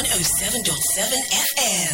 [0.00, 1.12] 107.7
[1.60, 1.92] FM.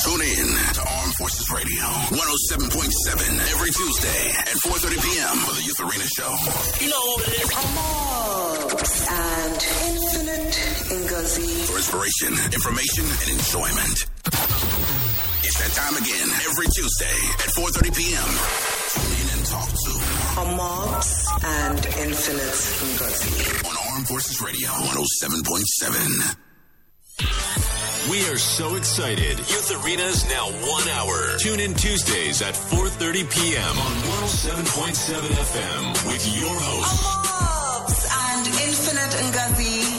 [0.00, 5.36] Tune in to Armed Forces Radio, 107.7 every Tuesday at 4.30 p.m.
[5.44, 6.32] for the Youth Arena Show.
[6.80, 7.52] Is?
[7.52, 9.60] Amobs and
[9.92, 10.56] Infinite
[11.04, 11.68] Ngozi.
[11.68, 14.08] For inspiration, information, and enjoyment.
[15.44, 18.79] It's that time again every Tuesday at 4.30 p.m.
[19.50, 19.90] Tune talk to
[20.38, 21.10] Amobs
[21.42, 23.66] and Infinite Ngozi.
[23.66, 26.36] on Armed Forces Radio, 107.7.
[28.10, 29.38] We are so excited.
[29.38, 31.36] Youth Arena is now one hour.
[31.38, 33.78] Tune in Tuesdays at 4.30 p.m.
[33.78, 33.92] on
[34.22, 39.89] 107.7 FM with your host, Amobs and Infinite Ngozi.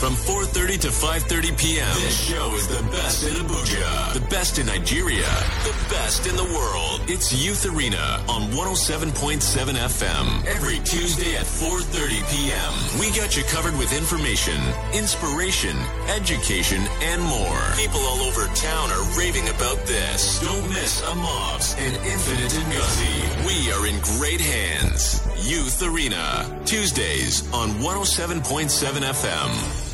[0.00, 1.86] From 4.30 to 5.30 p.m.
[2.00, 5.28] This show is the best in Abuja, the best in Nigeria,
[5.62, 7.02] the best in the world.
[7.06, 9.12] It's Youth Arena on 107.7
[9.76, 10.46] FM.
[10.46, 12.72] Every Tuesday at 4.30 p.m.
[12.98, 14.56] We got you covered with information,
[14.94, 15.76] inspiration,
[16.16, 17.60] education, and more.
[17.76, 20.40] People all over town are raving about this.
[20.40, 23.44] Don't miss Amobs and Infinite Ngozi.
[23.44, 25.20] We are in great hands.
[25.44, 28.40] Youth Arena, Tuesdays on 107.7
[29.04, 29.89] FM.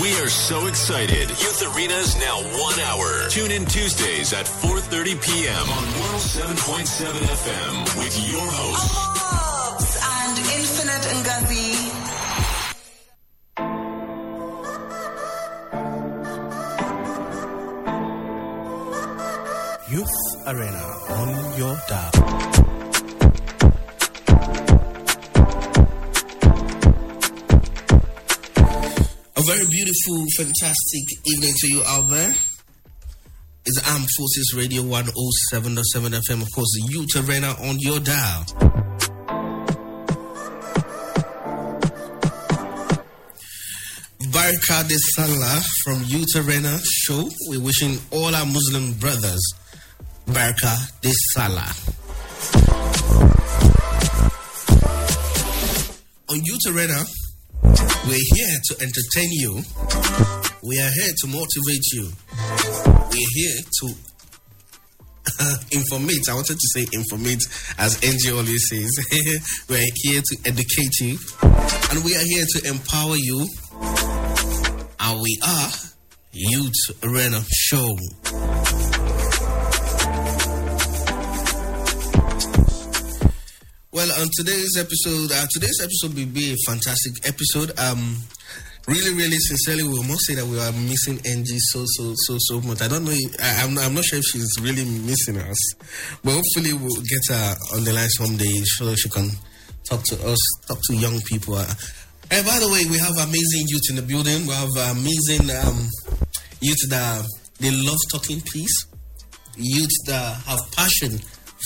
[0.00, 1.28] We are so excited.
[1.28, 3.28] Youth Arena's now one hour.
[3.28, 5.68] Tune in Tuesdays at 4.30 p.m.
[5.68, 5.84] on
[6.16, 12.02] 107.7 FM with your host, Amobs and Infinite Ngozi.
[19.90, 22.81] Youth Arena on your dial.
[29.52, 32.30] Very beautiful, fantastic evening to you out there.
[33.66, 35.82] It's Armed Forces Radio 107.7
[36.26, 38.46] FM, of course, the Youth Arena on your dial.
[44.32, 47.28] Barka da Sallah from Youth Arena show.
[47.48, 49.52] We're wishing all our Muslim brothers
[50.28, 51.74] Barka da Sallah.
[56.30, 57.04] On Youth Arena,
[58.06, 59.62] we're here to entertain you.
[60.62, 62.08] We are here to motivate you.
[63.10, 63.86] We're here to
[65.70, 66.28] informate.
[66.28, 67.42] I wanted to say informate,
[67.78, 68.90] as NG always says.
[69.68, 71.18] we're here to educate you.
[71.90, 73.46] And we are here to empower you.
[75.00, 75.70] And we are
[76.32, 77.96] Youth Arena Show.
[84.20, 87.72] On today's episode, uh, today's episode will be a fantastic episode.
[87.78, 88.16] Um,
[88.88, 92.60] really, really, sincerely, we must say that we are missing Angie so, so, so, so
[92.60, 92.82] much.
[92.82, 93.12] I don't know.
[93.14, 95.58] If, I, I'm, not, I'm not sure if she's really missing us,
[96.24, 99.30] but hopefully, we'll get her on the line someday so she can
[99.84, 101.54] talk to us, talk to young people.
[101.54, 101.72] Uh,
[102.30, 104.46] and by the way, we have amazing youth in the building.
[104.46, 105.88] We have amazing um,
[106.60, 107.24] youth that
[107.60, 108.86] they love talking peace,
[109.56, 111.20] youth that have passion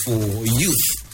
[0.05, 1.06] for youth.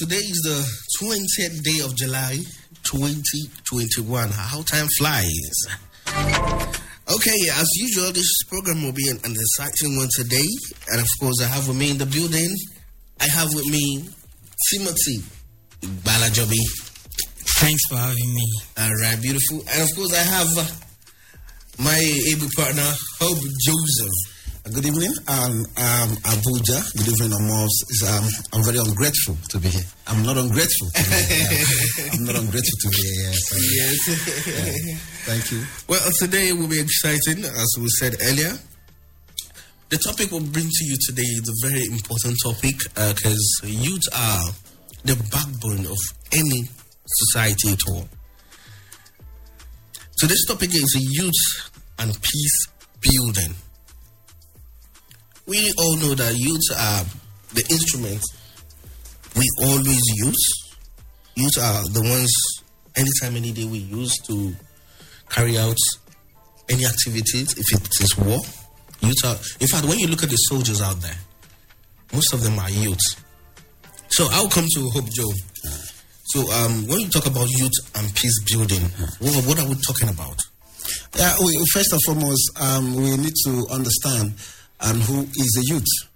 [0.00, 2.38] Today is the 20th day of July
[2.84, 4.30] 2021.
[4.30, 5.89] How time flies.
[7.20, 10.48] Okay, as usual, this program will be an, an exciting one today.
[10.88, 12.48] And of course, I have with me in the building,
[13.20, 14.08] I have with me
[14.72, 15.20] Timothy
[16.00, 16.64] Balajobi.
[17.60, 18.48] Thanks for having me.
[18.78, 19.60] All right, beautiful.
[19.68, 20.48] And of course, I have
[21.78, 22.00] my
[22.32, 22.88] able partner,
[23.20, 24.29] Hope Joseph.
[24.62, 26.78] Good evening, um, um, Abuja.
[26.94, 27.74] Good evening, Amos.
[28.06, 29.84] Um, I'm very ungrateful to be here.
[30.06, 30.88] I'm not ungrateful.
[30.94, 31.64] To be here.
[32.12, 33.32] I'm not ungrateful to be here.
[33.32, 34.06] Yes.
[34.06, 35.00] Yes.
[35.24, 35.64] Thank you.
[35.88, 38.52] Well, today will be exciting, as we said earlier.
[39.88, 44.44] The topic we'll bring to you today is a very important topic because youth are
[45.04, 45.98] the backbone of
[46.32, 46.68] any
[47.06, 48.06] society at all.
[50.18, 52.66] So, this topic is youth and peace
[53.00, 53.54] building.
[55.50, 57.02] We all know that youth are
[57.54, 58.22] the instruments
[59.34, 60.46] we always use.
[61.34, 62.30] Youth are the ones,
[62.94, 64.54] anytime, any day, we use to
[65.28, 65.76] carry out
[66.70, 68.38] any activities, if it is war.
[69.00, 71.18] Youth are, in fact, when you look at the soldiers out there,
[72.14, 73.02] most of them are youth.
[74.10, 75.32] So I'll come to Hope Joe.
[76.26, 78.82] So um, when you talk about youth and peace building,
[79.18, 80.38] what, what are we talking about?
[81.16, 84.34] Yeah, we, first and foremost, um, we need to understand
[84.80, 86.10] um, who is a youth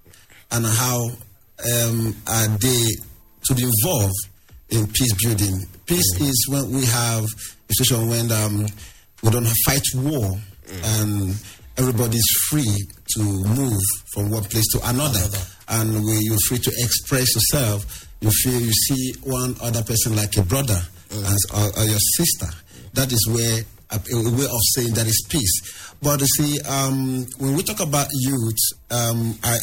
[0.51, 1.09] and how
[1.75, 2.85] um, are they
[3.45, 4.15] to be involved
[4.71, 5.67] in peace building?
[5.87, 8.67] Peace is when we have a situation when um,
[9.23, 10.39] we don't fight war
[10.85, 11.35] and
[11.77, 12.77] everybody's free
[13.15, 13.81] to move
[14.13, 15.21] from one place to another,
[15.69, 18.09] and we, you're free to express yourself.
[18.21, 22.47] You feel you see one other person like a brother and, or, or your sister.
[22.95, 23.61] That is where
[23.91, 25.93] a, a way of saying that is peace.
[26.03, 28.59] But you see, um, when we talk about youth,
[28.91, 29.57] um, I,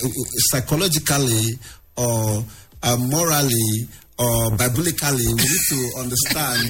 [0.52, 1.60] psychologically
[1.98, 2.44] or
[2.84, 3.88] uh, morally
[4.18, 6.70] or biblically, we need to understand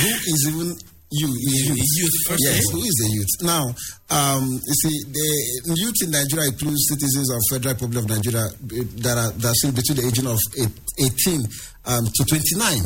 [0.00, 0.76] who is even
[1.12, 1.76] you, youth.
[1.76, 3.34] youth, first yes, who is a youth?
[3.42, 3.64] Now,
[4.10, 8.84] um, you see, the youth in Nigeria includes citizens of Federal Republic of Nigeria eh,
[9.02, 10.80] that are that are still between the age of eight-
[11.26, 11.42] 18
[11.86, 12.78] um, to 29.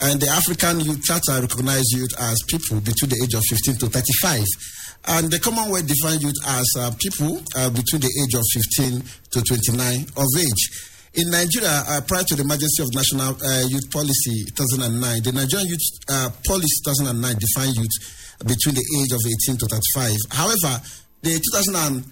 [0.00, 3.86] And the African Youth Charter recognizes youth as people between the age of 15 to
[3.86, 4.44] 35.
[5.06, 9.38] And the Commonwealth defines youth as uh, people uh, between the age of 15 to
[9.42, 10.62] 29 of age.
[11.14, 15.68] In Nigeria, uh, prior to the emergency of National uh, Youth Policy 2009, the Nigerian
[15.68, 17.96] Youth uh, Policy 2009 defined youth
[18.42, 20.10] between the age of 18 to 35.
[20.34, 20.82] However,
[21.22, 22.02] the 2019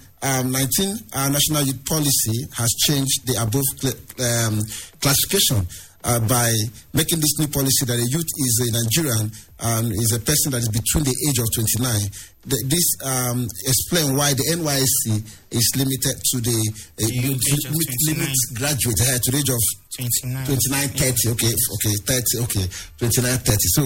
[1.12, 4.62] uh, National Youth Policy has changed the above cl- um,
[5.02, 5.66] classification
[6.04, 6.52] uh, by
[6.92, 9.30] making this new policy that a youth is a Nigerian
[9.62, 12.10] and is a person that is between the age of 29.
[12.42, 15.22] The, this um, explains why the NYC
[15.54, 16.58] is limited to the
[16.98, 19.62] uh, Youth age of limit, limit graduate uh, to the age of
[19.94, 20.46] 29.
[20.50, 22.66] 29, 30, okay, okay, 30, okay,
[22.98, 23.56] 29, 30.
[23.78, 23.82] So,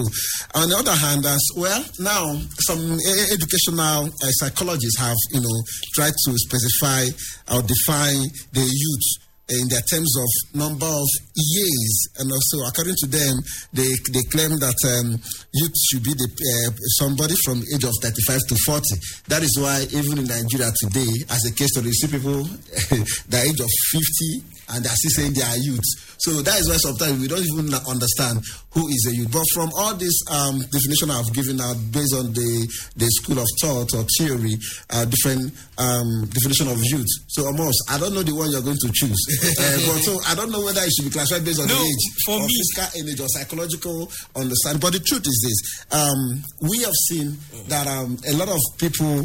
[0.57, 2.33] on the other hand, as well, now
[2.65, 2.81] some
[3.29, 5.57] educational uh, psychologists have, you know,
[5.93, 7.05] tried to specify
[7.53, 8.25] or define
[8.57, 10.27] the youth in their terms of
[10.59, 13.35] number of years, and also according to them,
[13.71, 15.15] they they claim that um,
[15.53, 18.83] youth should be the uh, somebody from age of 35 to 40.
[19.27, 22.43] That is why even in Nigeria today, as a case study, you see people
[23.31, 25.85] the age of 50 and they're still saying they are youth.
[26.19, 28.41] So that is why sometimes we don't even understand
[28.71, 29.31] who is a youth.
[29.31, 32.51] But from all this um, definition I've given out based on the,
[32.97, 34.57] the school of thought or theory,
[34.91, 37.07] uh, different um, definition of youth.
[37.31, 39.15] So almost, I don't know the one you're going to choose.
[39.61, 41.85] uh, but so I don't know whether it should be classified based on No, the
[41.87, 44.81] age for or me- physical image or psychological understanding.
[44.81, 45.59] But the truth is this:
[45.95, 47.37] um, we have seen
[47.71, 49.23] that um, a lot of people,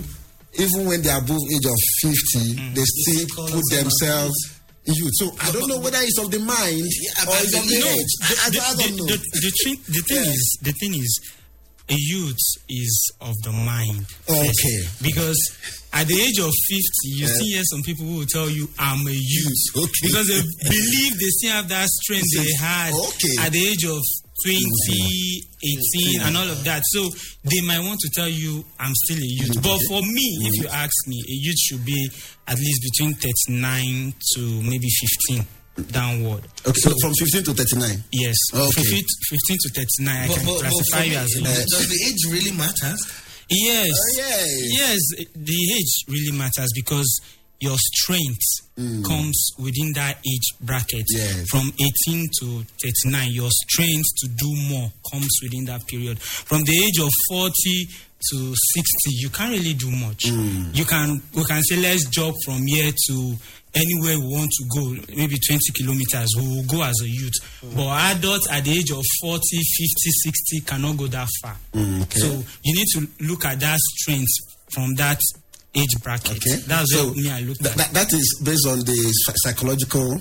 [0.61, 2.75] even when they are above age of fifty, Mm.
[2.75, 4.37] they still put themselves themselves.
[4.84, 5.12] Youth.
[5.14, 6.82] So I don't know whether it's of the mind
[7.29, 8.12] or it's of the- the no, age.
[8.23, 9.06] I, I, the, I don't know.
[9.06, 10.31] the, the, the, thing, the thing Yeah.
[10.32, 11.20] is, the thing is,
[11.88, 12.38] a youth
[12.69, 14.06] is of the mind.
[14.29, 14.49] Okay.
[14.49, 15.02] first.
[15.02, 15.38] Because
[15.93, 16.82] at the age of 50,
[17.14, 17.34] you Yeah.
[17.34, 19.62] still hear some people who will tell you, I'm a youth.
[19.76, 20.06] Okay.
[20.06, 23.37] Because they believe they still have that strength they had Okay.
[23.46, 24.00] at the age of
[24.44, 25.43] 20,
[26.19, 26.83] 18, and all of that.
[26.87, 27.09] So
[27.44, 29.62] they might want to tell you, I'm still a youth.
[29.62, 30.75] But for me, if you mm-hmm.
[30.75, 32.11] ask me, a youth should be
[32.47, 34.89] at least between 39 to maybe
[35.29, 35.47] 15
[35.91, 36.44] downward.
[36.67, 38.05] Okay, so from 15 to 39.
[38.12, 38.37] Yes.
[38.53, 38.83] Okay.
[38.83, 41.67] 15, 15 to 39, I can but, but classify for you as a youth.
[41.71, 42.94] does the age really matter?
[43.49, 43.91] Yes.
[43.91, 44.89] Oh, yeah.
[44.89, 45.00] Yes,
[45.35, 47.21] the age really matters because
[47.62, 48.43] your strength
[48.76, 49.05] mm.
[49.05, 51.06] comes within that age bracket.
[51.14, 51.47] Yes.
[51.49, 51.70] From
[52.09, 52.64] 18 to
[53.06, 56.20] 39, your strength to do more comes within that period.
[56.20, 57.53] From the age of 40
[58.31, 60.25] to 60, you can't really do much.
[60.26, 60.76] Mm.
[60.76, 63.37] You can we can say let's jog from here to
[63.75, 67.39] anywhere we want to go, maybe 20 kilometers, we will go as a youth.
[67.63, 67.77] Mm.
[67.77, 69.60] But adults at the age of 40, 50,
[70.58, 71.56] 60 cannot go that far.
[71.75, 72.19] okay.
[72.19, 72.27] So
[72.65, 74.34] you need to look at that strength
[74.75, 75.20] from that
[75.74, 76.36] age bracket.
[76.36, 76.62] Okay.
[76.67, 77.94] That's so what me I look that, at.
[77.94, 78.98] that, is based on the
[79.43, 80.20] psychological.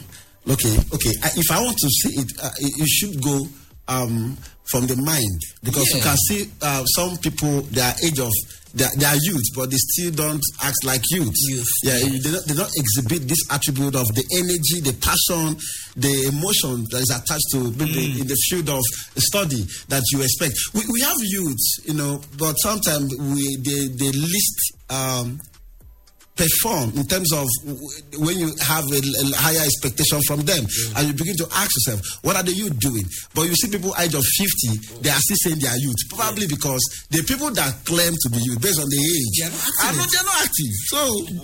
[0.50, 1.14] Okay, okay.
[1.24, 3.46] I, if I want to see it, uh, it, should go
[3.88, 4.38] um,
[4.72, 8.32] from the mind because you can see uh, some people their age of
[8.74, 11.36] they are, they are youth, but they still don't act like youth.
[11.50, 11.68] Youth.
[11.84, 15.60] Yeah, they don't, they don't exhibit this attribute of the energy, the passion,
[15.96, 18.82] the emotion that is attached to maybe in the field of
[19.18, 20.56] study that you expect.
[20.74, 24.58] We, we have youth, you know, but sometimes we they, they list
[24.92, 25.40] um,
[26.36, 27.46] perform in terms of
[28.18, 30.64] when you have a, a higher expectation from them
[30.96, 33.04] and you begin to ask yourself what are the youth doing
[33.36, 36.48] but you see people age of 50 they are still saying they are youth probably
[36.48, 36.80] because
[37.12, 39.98] the people that claim to be youth based on the age They are not active.
[40.00, 41.00] not, they're not active so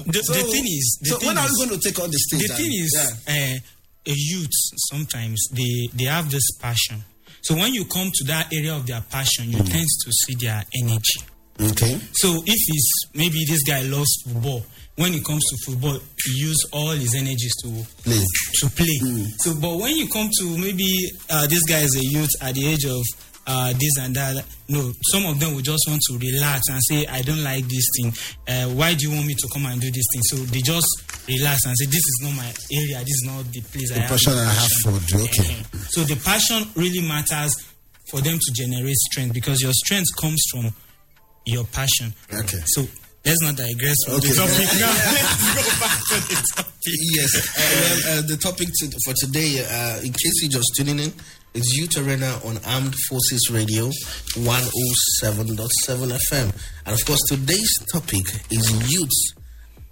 [0.08, 2.00] The- so, the thing is- the so thing when are is- we going to take
[2.02, 3.34] on the stage the and- thing is, yeah.
[3.36, 3.60] uh,
[4.08, 4.56] a youth
[4.90, 7.04] sometimes they they have this passion.
[7.42, 10.64] So when you come to that area of their passion, you tend to see their
[10.82, 11.20] energy.
[11.60, 14.64] Okay So if it's maybe this guy loves football,
[14.96, 17.70] when it comes to football, he use all his energies to
[18.04, 18.24] Play.
[18.60, 19.26] to play.
[19.40, 20.90] So, but when you come to maybe
[21.30, 23.02] uh, this guy is a youth at the age of
[23.46, 27.06] uh, this and that, no, some of them will just want to relax and say,
[27.06, 28.12] "I don't like this thing.
[28.48, 30.88] Uh, why do you want me to come and do this thing?" So they just
[31.28, 34.08] relax and say, This is not my area, this is not the place The I
[34.08, 34.48] passion have.
[34.48, 35.58] I have for okay.
[35.90, 37.54] So the passion really matters
[38.10, 40.74] for them to generate strength because your strength comes from
[41.48, 42.14] your passion.
[42.32, 42.60] Okay.
[42.68, 42.82] So
[43.26, 44.30] let's not digress from Okay.
[44.30, 44.94] the topic now.
[44.94, 46.74] let's go back to the topic.
[47.16, 47.32] Yes.
[47.36, 51.12] Uh, well, uh, the topic to, for today, uh, in case you're just tuning in,
[51.54, 53.90] is Youth Arena on Armed Forces Radio
[54.36, 56.54] 107.7 FM.
[56.86, 59.10] And of course, today's topic is youth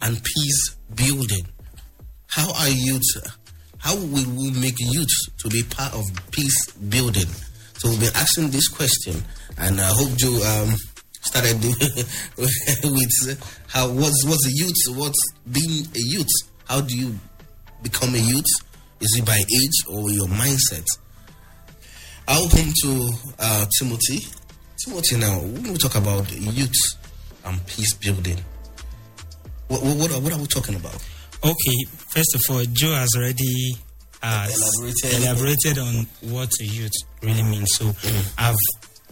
[0.01, 1.47] and peace building.
[2.27, 3.01] How are youth,
[3.79, 5.07] how will we make youth
[5.39, 7.27] to be part of peace building?
[7.77, 9.23] So we've been asking this question,
[9.57, 10.41] and I hope you.
[10.43, 10.75] um,
[11.25, 11.75] started doing
[12.37, 15.19] with how what's what's a youth, what's
[15.51, 16.29] being a youth?
[16.67, 17.15] How do you
[17.83, 18.45] become a youth?
[19.01, 20.85] Is it by age or your mindset?
[22.27, 24.25] I'll come to uh, Timothy.
[24.83, 26.73] Timothy, now when we talk about youth
[27.45, 28.37] and peace building,
[29.67, 30.95] what what, what, are, we talking about?
[31.43, 31.77] Okay,
[32.13, 33.75] first of all, Joe has already
[34.23, 35.23] uh, Elaborated.
[35.23, 37.69] elaborated on what a youth really means.
[37.75, 37.93] So
[38.37, 38.55] I've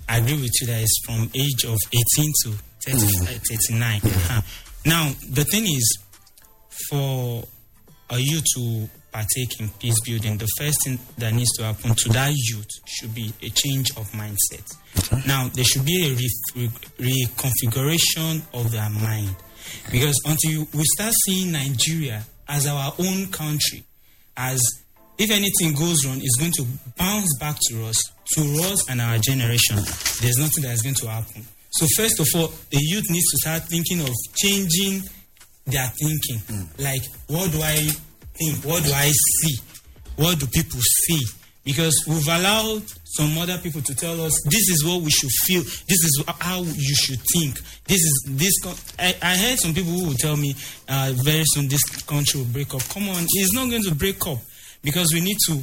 [0.09, 1.77] I agree with you that it's from age of
[2.17, 2.51] 18 to
[2.85, 4.01] 30, uh, 39.
[4.03, 4.41] Uh-huh.
[4.85, 5.97] Now, the thing is,
[6.89, 7.43] for
[8.09, 12.09] a youth to partake in peace building, the first thing that needs to happen to
[12.09, 14.75] that youth should be a change of mindset.
[15.25, 16.69] Now, there should be a re-
[16.99, 19.35] re- reconfiguration of their mind.
[19.91, 23.83] Because until we start seeing Nigeria as our own country,
[24.35, 24.59] as
[25.23, 26.65] if anything goes wrong, it's going to
[26.97, 27.97] bounce back to us,
[28.35, 29.77] to us and our generation.
[30.21, 31.45] There's nothing that is going to happen.
[31.71, 35.01] So, first of all, the youth needs to start thinking of changing
[35.65, 36.67] their thinking.
[36.77, 37.77] Like, what do I
[38.35, 38.63] think?
[38.65, 39.55] What do I see?
[40.17, 41.21] What do people see?
[41.63, 45.63] Because we've allowed some other people to tell us this is what we should feel.
[45.63, 47.55] This is how you should think.
[47.87, 48.59] This is this.
[48.61, 50.53] co- I, I heard some people who will tell me
[50.89, 52.81] uh, very soon this country will break up.
[52.89, 54.39] Come on, it's not going to break up
[54.83, 55.59] because we need to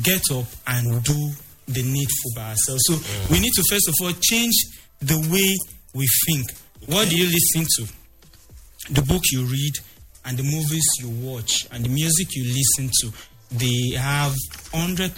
[0.00, 1.30] get up and do
[1.68, 2.82] the needful by ourselves.
[2.86, 2.94] So
[3.30, 4.54] we need to first of all change
[5.00, 5.56] the way
[5.94, 6.46] we think.
[6.86, 7.92] What do you listen to?
[8.90, 9.72] the book you read
[10.24, 13.12] and the movies you watch and the music you listen to
[13.52, 14.34] they have
[14.72, 15.10] 100%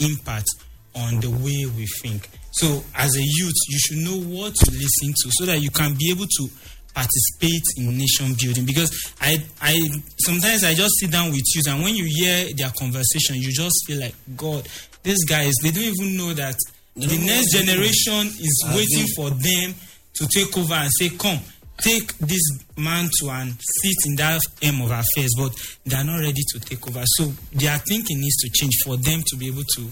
[0.00, 0.46] impact
[0.94, 5.12] on the way we think so as a youth you should know what to listen
[5.20, 6.48] to so that you can be able to
[6.94, 11.82] participate in nation building because i i sometimes i just sit down with youth and
[11.82, 14.66] when you hear their conversation you just feel like god
[15.02, 16.54] these guys they don't even know that
[16.94, 17.72] They the next what to do.
[17.72, 19.74] generation is waiting for them
[20.14, 21.40] to take over and say, Come,
[21.82, 22.42] take this
[22.76, 25.52] man to and sit in that aim of affairs, but
[25.86, 27.02] they are not ready to take over.
[27.16, 29.88] So their thinking needs to change for them to be able to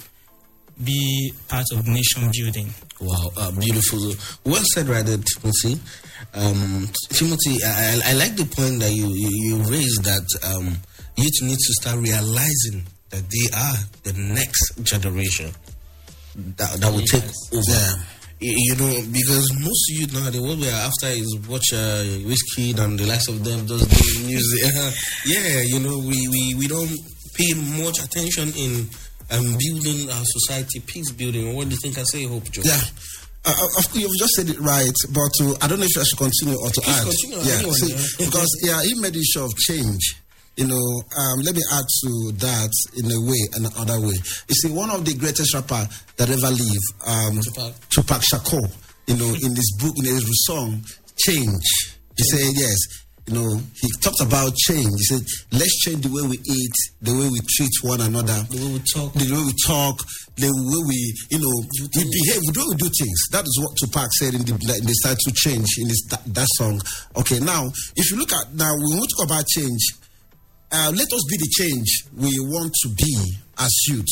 [0.84, 2.70] be part of nation building.
[3.00, 4.12] Wow, uh, beautiful.
[4.44, 5.80] Well said, right there, Timothy.
[6.34, 10.76] Um, Timothy, I, I- I like the point that you, you, you raised that um,
[11.16, 15.50] youth need to start realizing that they are the next generation
[16.56, 17.62] that, that will take over.
[17.68, 17.94] Yeah.
[18.42, 22.99] You know, because most youth nowadays, what we are after is watch uh, Wizkid and
[22.99, 24.62] the likes of them, just doing music.
[25.26, 26.88] yeah, you know, we, we, we don't
[27.34, 27.52] pay
[27.84, 28.88] much attention in
[29.30, 31.54] um, building our society, peace building.
[31.54, 32.62] What do you think I say, Hope Joe?
[32.64, 32.80] Yeah.
[33.44, 35.96] Uh, uh, of course, you've just said it right, but to, I don't know if
[35.99, 37.06] I should continue or to Please add.
[37.08, 38.04] continue, Yeah, anyone, see, yeah.
[38.26, 40.16] because yeah, he made issue of change.
[40.56, 40.76] You know,
[41.16, 42.70] um, let me add to that
[43.00, 44.12] in a way, another way.
[44.49, 47.72] You see, one of the greatest rapper that ever lived, um, Tupac.
[47.88, 48.68] Tupac Shakur,
[49.06, 50.84] you know, in this book, in his song,
[51.16, 51.64] Change.
[52.16, 52.76] He said, yes,
[53.30, 54.90] you know, he talked about change.
[54.90, 55.22] He said,
[55.52, 58.82] let's change the way we eat, the way we treat one another, The way we
[58.82, 59.12] talk.
[59.14, 60.02] the way we talk,
[60.34, 60.99] the way we,
[61.30, 61.54] you know,
[61.94, 63.18] we behave, the way we do things.
[63.30, 66.26] That is what Tupac said in the, in the start to change in this, that,
[66.34, 66.82] that song.
[67.22, 69.94] Okay, now, if you look at, now, when we talk about change,
[70.72, 73.14] uh, let us be the change we want to be
[73.58, 74.10] as youth.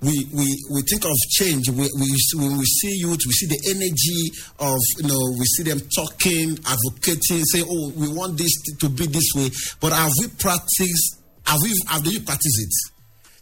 [0.00, 1.68] We, we, we think of change.
[1.70, 5.64] We, we, when we see youth, we see the energy of, you know, we see
[5.64, 9.50] them talking, advocating, saying, oh, we want this to be this way.
[9.80, 12.94] But have we practiced, have we, have you practiced it?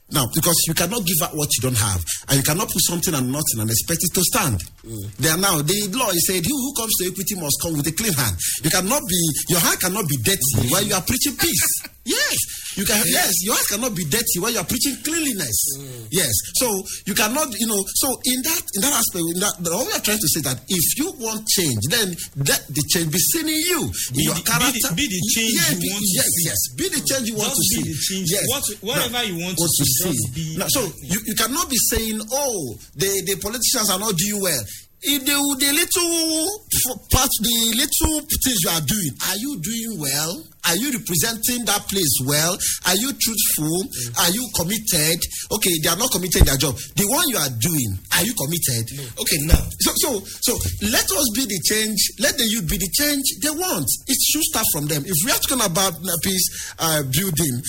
[0.09, 3.13] Now, because you cannot give out what you don't have, and you cannot put something
[3.13, 4.63] and nothing and expect it to stand.
[4.87, 5.17] Mm.
[5.17, 7.93] There now, the law is said, "He who comes to equity must come with a
[7.93, 11.96] clean hand." You cannot be, your hand cannot be dirty while you are preaching peace.
[12.07, 12.37] Yes,
[12.79, 13.03] you can.
[13.07, 15.57] Yes, your hand cannot be dirty while you are preaching cleanliness.
[15.79, 16.07] Mm.
[16.11, 16.69] Yes, so
[17.07, 17.81] you cannot, you know.
[18.01, 20.61] So in that, in that aspect, in that, all we are trying to say that
[20.69, 23.81] if you want change, then let the change be seen in you,
[24.13, 24.91] in Be your the- be the- character.
[24.95, 26.45] be the mm, change Yeah, you want to yes, see.
[26.47, 27.93] yes, be the change you want Just to be see.
[27.93, 28.29] the change.
[28.31, 32.21] Yes, What- whatever you want to see, be now, so you, you cannot be saying,
[32.33, 34.63] oh, the, the politicians are not doing well.
[35.03, 40.43] If the, the little part, the little things you are doing, are you doing well?
[40.67, 42.59] Are you representing that place well?
[42.91, 43.87] Are you truthful?
[44.19, 45.23] Are you committed?
[45.55, 46.75] Okay, they are not committed their job.
[46.99, 48.83] The one you are doing, are you committed?
[49.15, 50.11] Okay, now So, so,
[50.43, 50.53] so
[50.91, 52.01] let us be the change.
[52.19, 53.87] Let the youth be the change they want.
[54.11, 55.07] It should start from them.
[55.07, 57.63] If we are talking about uh, peace uh, building,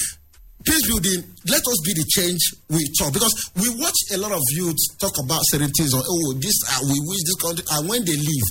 [0.67, 4.43] peace building, let us be the change we talk because we watch a lot of
[4.51, 5.95] youths talk about certain things.
[5.95, 8.47] On oh, this uh, we wish this country, and when they leave,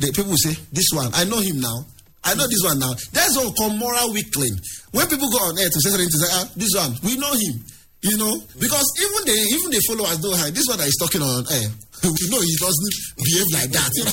[0.00, 1.84] the people say, "This one, I know him now."
[2.24, 2.92] I know this one now.
[3.12, 4.52] That's what we call moral weakling.
[4.90, 7.32] When people go on air to say certain things, like, ah, this one, we know
[7.32, 7.62] him.
[8.02, 11.22] You know, because even the even the followers know hey, this one that is talking
[11.22, 11.68] on air.
[12.06, 13.90] We know he doesn't behave like that.
[13.90, 14.06] You?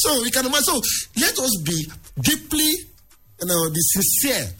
[0.00, 0.64] So we can imagine.
[0.64, 0.80] So
[1.20, 1.84] let us be
[2.22, 2.72] deeply,
[3.40, 4.56] you know, the sincere.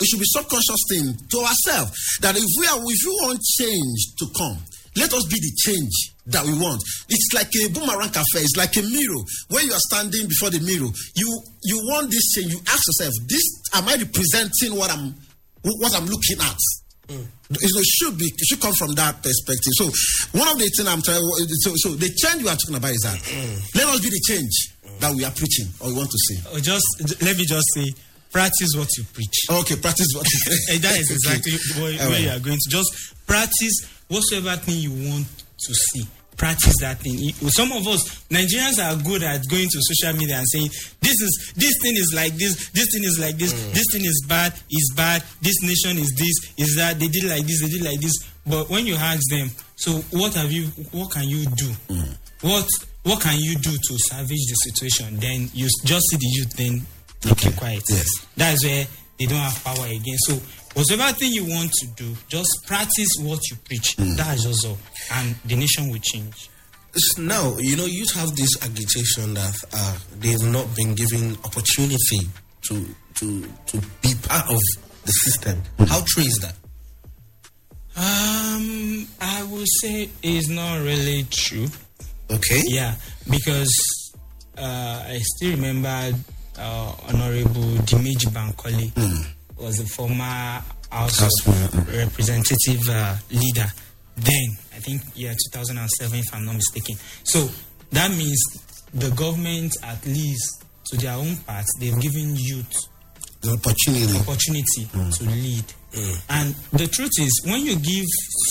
[0.00, 4.16] It should be subconscious thing to ourselves that if we are if you want change
[4.18, 4.56] to come,
[4.96, 5.94] let us be the change
[6.26, 6.82] that we want.
[7.08, 8.40] It's like a boomerang cafe.
[8.40, 9.22] It's like a mirror.
[9.48, 11.28] When you are standing before the mirror, you
[11.62, 12.52] you want this change.
[12.52, 15.14] You ask yourself, "This am I representing what I'm
[15.62, 16.60] what I'm looking at?"
[17.10, 17.26] Mm.
[17.50, 19.72] It should be it should come from that perspective.
[19.76, 19.84] So
[20.38, 21.20] one of the things I'm trying
[21.60, 23.74] so so the change we are talking about is that mm.
[23.74, 24.54] let us be the change
[25.00, 26.38] that we are preaching or we want to see.
[26.48, 26.84] Or oh, just
[27.22, 27.88] let me just say,
[28.32, 29.46] practice what you preach.
[29.50, 30.38] Okay, practice what you
[30.74, 32.20] Eh, that is exactly where, where right.
[32.20, 32.70] you are going to.
[32.70, 36.06] Just practice whatsoever thing you want to see.
[36.36, 37.18] Practice that thing.
[37.50, 40.68] Some of us Nigerians are good at going to social media and saying
[41.00, 44.24] this is this thing is like this, this thing is like this, this thing is
[44.26, 47.82] bad, is bad, this nation is this, is that they did like this, they did
[47.84, 48.14] like this.
[48.46, 51.70] But when you ask them, so what have you what can you do?
[52.40, 52.66] What
[53.02, 55.20] what can you do to salvage the situation?
[55.20, 56.86] Then you just see the youth then
[57.20, 57.82] keep quiet.
[57.88, 58.06] Yes.
[58.36, 58.86] That's where
[59.18, 60.16] they don't have power again.
[60.26, 60.34] So
[60.74, 63.96] whatever thing you want to do, just practice what you preach.
[63.96, 64.76] That's also.
[65.12, 66.48] And the nation will change.
[67.18, 72.26] now you know you have this agitation that uh, they've not been given opportunity
[72.62, 74.60] to to to be part of
[75.04, 75.62] the system.
[75.86, 76.54] How true is that?
[77.96, 81.66] Um, I would say it's not really true.
[82.30, 82.62] Okay.
[82.66, 82.94] Yeah,
[83.28, 84.12] because
[84.56, 86.12] uh, I still remember
[86.60, 89.62] uh, Honorable Dimeji Bankole hmm.
[89.62, 91.96] was the former House of hmm.
[91.96, 93.66] Representative uh, leader.
[94.16, 96.96] Then, I think year 2007, if I'm not mistaken.
[97.24, 97.48] So
[97.92, 98.38] that means
[98.92, 102.88] the government, at least to their own part, they've given youth
[103.40, 104.18] The opportunity.
[104.18, 105.10] opportunity hmm.
[105.10, 105.64] to lead.
[106.28, 108.04] And the truth is, when you give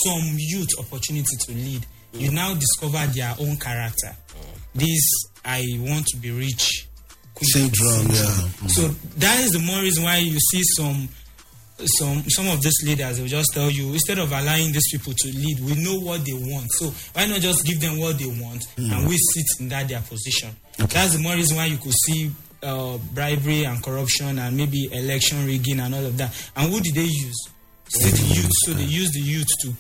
[0.04, 4.16] some youth opportunity to lead, you now discover their own character.
[4.74, 6.89] This I want to be rich.
[7.42, 8.68] Syndrome, yeah.
[8.68, 11.10] So that is the more reason why you see some
[11.86, 15.14] some some of these leaders they will just tell you instead of allowing these people
[15.16, 16.68] to lead, we know what they want.
[16.72, 20.02] So why not just give them what they want and we sit in that their
[20.02, 20.56] position?
[20.78, 25.46] That's the more reason why you could see uh, bribery and corruption and maybe election
[25.46, 26.34] rigging and all of that.
[26.56, 27.50] And who did they use?
[27.88, 28.52] Still the youth.
[28.66, 29.74] So they use the youth to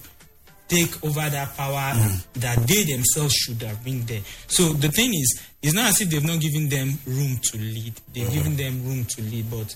[0.69, 1.93] take over that power
[2.35, 4.21] that they themselves should have been there.
[4.47, 7.93] So the thing is, it's not as if they've not given them room to lead.
[8.13, 8.33] They've mm.
[8.33, 9.75] given them room to lead, but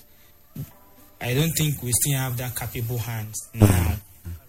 [1.20, 3.66] I don't think we still have that capable hands now.
[3.66, 3.98] Mm.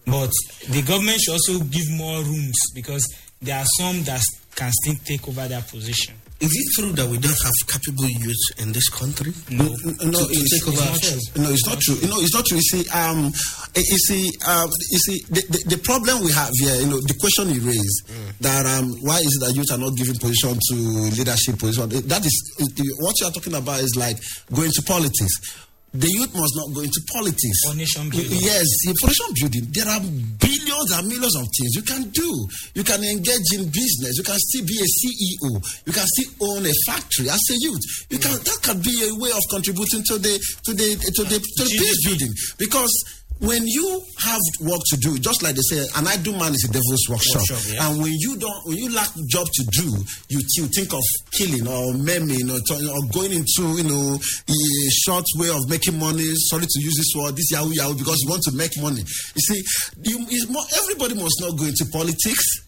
[0.05, 0.31] But
[0.69, 4.21] the government should also give more rooms because there are some that
[4.55, 6.15] can still take over that position.
[6.45, 9.33] Is it true that we don't have capable youth in this country?
[9.49, 9.65] No.
[9.65, 11.95] no, to, to it's, over not no, it's not true.
[11.97, 12.57] You know, it's not true.
[12.61, 13.33] You see, um,
[13.73, 17.01] eh, you see, um, you see, the, the, the problem we have here, you know,
[17.01, 18.05] the question you raised
[18.41, 20.75] that um, why is it that youth are not given position to
[21.17, 21.89] leadership position?
[21.89, 24.17] Eh, That is eh, what you are talking about is like
[24.53, 25.64] going to politics.
[25.95, 27.59] The youth must not go into politics.
[27.63, 28.39] For nation building.
[28.43, 28.67] Yes,
[28.99, 30.01] for nation building, there are
[30.43, 32.29] billions and millions of things you can do.
[32.75, 34.19] You can engage in business.
[34.19, 35.51] You can still be a CEO.
[35.87, 37.83] You can still own a factory as a youth.
[38.11, 40.35] You can that can be a way of contributing to the
[40.67, 42.91] to the to the to the peace building because.
[43.39, 46.71] When you have work to do, just like they say, an idle man is a
[46.71, 47.43] devil's workshop.
[47.43, 47.89] Workshop, yeah.
[47.89, 49.91] And when you don't, when you lack job to do,
[50.29, 54.55] you, you think of killing or maiming or, or going into, you know, a
[55.03, 56.23] short way of making money.
[56.47, 59.01] Sorry to use this word, this Yahoo Yahoo, because you want to make money.
[59.03, 59.63] You see,
[60.03, 62.64] you, more, everybody must not go into politics.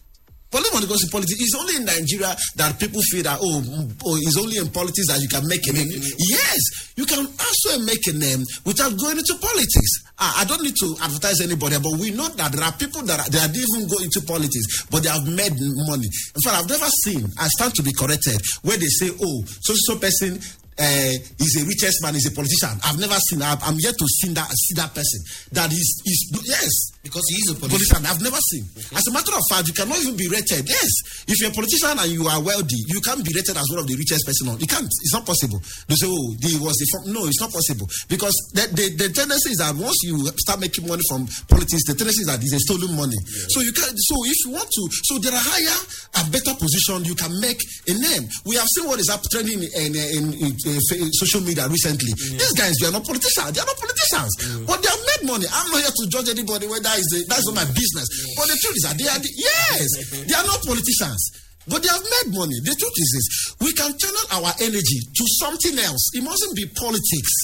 [0.50, 1.40] Politics goes to politics.
[1.40, 5.20] It's only in Nigeria that people feel that oh, oh, it's only in politics that
[5.20, 5.88] you can make a name.
[5.92, 10.08] Yes, you can also make a name without going into politics.
[10.16, 13.20] I, I don't need to advertise anybody, but we know that there are people that
[13.20, 15.52] are, that didn't even go into politics, but they have made
[15.84, 16.08] money.
[16.08, 17.28] In fact, I've never seen.
[17.36, 20.40] I stand to be corrected where they say, oh, so so person.
[20.80, 21.10] Uh,
[21.42, 22.70] is a richest man, is a politician.
[22.84, 23.42] I've never seen.
[23.42, 25.18] I've, I'm yet to see that see that person.
[25.50, 28.02] That is is yes Because he is a politician.
[28.02, 28.64] politician I've never seen.
[28.94, 30.66] As a matter of fact, you cannot even be rated.
[30.66, 30.90] Yes,
[31.30, 33.86] if you're a politician and you are wealthy, you can't be rated as one of
[33.86, 34.58] the richest person on.
[34.58, 34.86] You can't.
[34.86, 35.62] It's not possible.
[35.86, 37.14] They say, oh, he was a form.
[37.14, 40.90] No, it's not possible because the, the, the tendency is that once you start making
[40.90, 43.16] money from politics, the tendency is that it's a stolen money.
[43.54, 43.94] So you can.
[43.94, 45.78] So if you want to, so there are higher
[46.18, 48.26] and better position you can make a name.
[48.44, 52.12] We have seen what is up trending in, in, in, in, social media recently.
[52.14, 53.54] These guys, they are not politicians.
[53.54, 54.32] They are not politicians,
[54.66, 55.46] but they have made money.
[55.46, 58.06] I'm not here to judge anybody whether is the, that's not my business.
[58.36, 59.88] But the truth is that they are the, yes,
[60.26, 61.46] they are not politicians.
[61.68, 62.56] But they have made money.
[62.64, 63.26] The truth is this:
[63.60, 66.16] we can channel our energy to something else.
[66.16, 67.34] It mustn't be politics.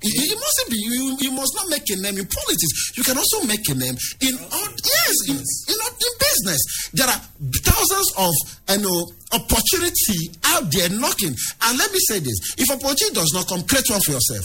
[0.00, 0.80] It, it mustn't be.
[0.80, 2.96] You, you must not make a name in politics.
[2.96, 6.60] You can also make a name in all, yes, in, in, in business.
[6.96, 7.20] There are
[7.64, 8.32] thousands of
[8.76, 8.98] you know
[9.36, 11.36] opportunity out there knocking.
[11.36, 14.44] And let me say this: if opportunity does not come, create one for yourself.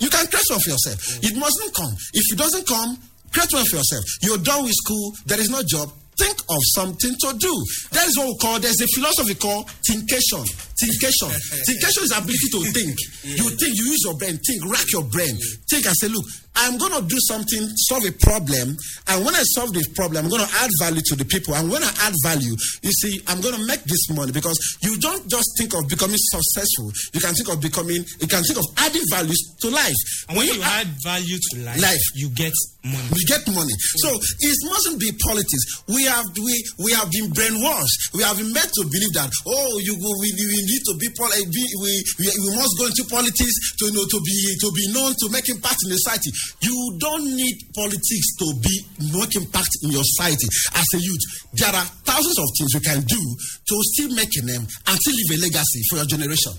[0.00, 1.00] You can create one for yourself.
[1.24, 1.92] It mustn't come.
[2.12, 2.96] If it doesn't come,
[3.32, 4.04] create one for yourself.
[4.22, 5.92] You're done with school, there is no job.
[6.18, 7.54] Think of something to do.
[7.92, 10.44] That is what we call, there's a philosophy called thinkation.
[10.80, 12.96] Thinkation is ability to think.
[13.24, 15.36] You think, you use your brain, think, rack your brain.
[15.68, 16.24] Think and say, look,
[16.56, 18.76] I'm going to do something, solve a problem.
[19.08, 21.54] And when I solve this problem, I'm going to add value to the people.
[21.54, 24.98] And when I add value, you see, I'm going to make this money because you
[24.98, 26.90] don't just think of becoming successful.
[27.14, 29.94] You can think of becoming, you can think of adding values to life.
[30.28, 32.06] And when you add value to life, Life.
[32.14, 33.08] you get money.
[33.14, 33.74] You get money.
[34.02, 35.84] So it mustn't be politics.
[35.88, 38.14] We have we we have been brainwashed.
[38.14, 41.44] We have been made to believe that oh you go we, we need to eh,
[41.50, 44.84] be we, we we must go into politics to you know to be to be
[44.94, 46.30] known to make impact in the society.
[46.62, 48.74] You don't need politics to be
[49.10, 50.46] make impact in your society
[50.78, 51.24] as a youth.
[51.58, 55.16] There are thousands of things you can do to still make a name and still
[55.18, 56.54] leave a legacy for your generation.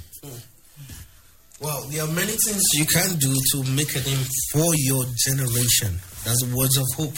[1.61, 5.93] Well, there are many things you can do to make a name for your generation.
[6.25, 7.17] That's the words of hope,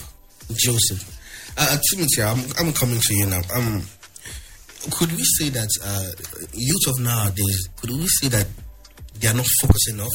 [0.51, 0.99] Joseph.
[1.57, 3.41] Uh, Timothy, I'm, I'm coming to you now.
[3.55, 3.83] Um,
[4.91, 6.11] could we say that uh,
[6.53, 8.47] youth of nowadays, could we say that
[9.19, 10.11] they are not focused enough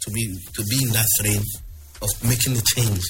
[0.00, 1.42] to be to be in that frame
[2.02, 3.02] of making a change?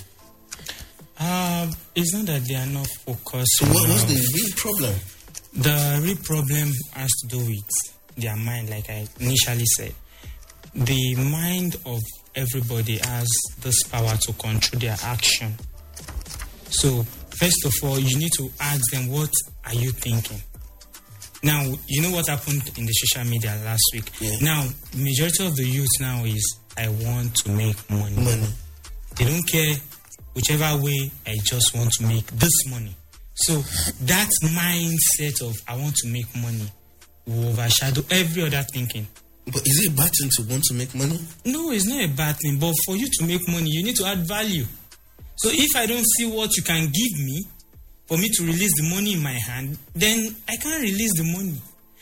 [1.20, 3.50] Uh, it's not that they are not focused.
[3.58, 4.94] So, what was the real problem?
[5.54, 7.68] The real problem has to do with
[8.16, 9.94] their mind, like I initially said.
[10.74, 12.00] The mind of
[12.34, 13.26] everybody has
[13.62, 15.54] this power to control their action.
[16.70, 17.02] So,
[17.40, 19.30] first of all, you need to ask them, What
[19.66, 20.40] are you thinking?
[21.42, 24.10] Now, you know what happened in the social media last week?
[24.20, 24.36] Yeah.
[24.40, 28.16] Now, majority of the youth now is, I want to make money.
[28.16, 28.48] Money.
[29.16, 29.74] They don't care
[30.34, 32.94] whichever way I just want to make this money.
[33.34, 33.54] So
[34.06, 36.70] that mindset of I want to make money
[37.26, 39.06] will overshadow every other thinking.
[39.46, 41.18] But is it a bad thing to want to make money?
[41.44, 44.06] No, it's not a bad thing, but for you to make money, you need to
[44.06, 44.64] add value.
[45.36, 47.46] So if I don't see what you can give me
[48.08, 51.60] for me to release the money in my hand, then I can't release the money.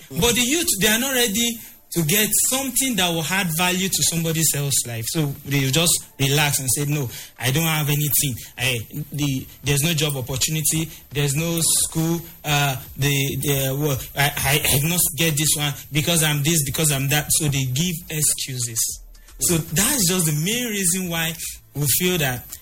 [0.09, 1.59] But the youth, they are not ready
[1.92, 5.05] to get something that will add value to somebody else's life.
[5.09, 8.35] So they just relax and say, No, I don't have anything.
[8.59, 8.79] I,
[9.12, 14.88] the, there's no job opportunity, there's no school, uh, the, the, well, I, I, I
[14.88, 17.29] must get this one because I'm this, because I'm that.
[17.31, 19.01] So they give excuses.
[19.40, 21.35] So that's just the main reason why
[21.75, 22.56] we feel that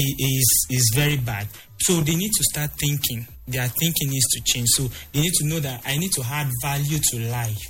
[0.00, 1.46] is is very bad.
[1.78, 3.26] So they need to start thinking.
[3.48, 4.68] Their thinking needs to change.
[4.70, 7.62] So they need to know that I need to add value to life.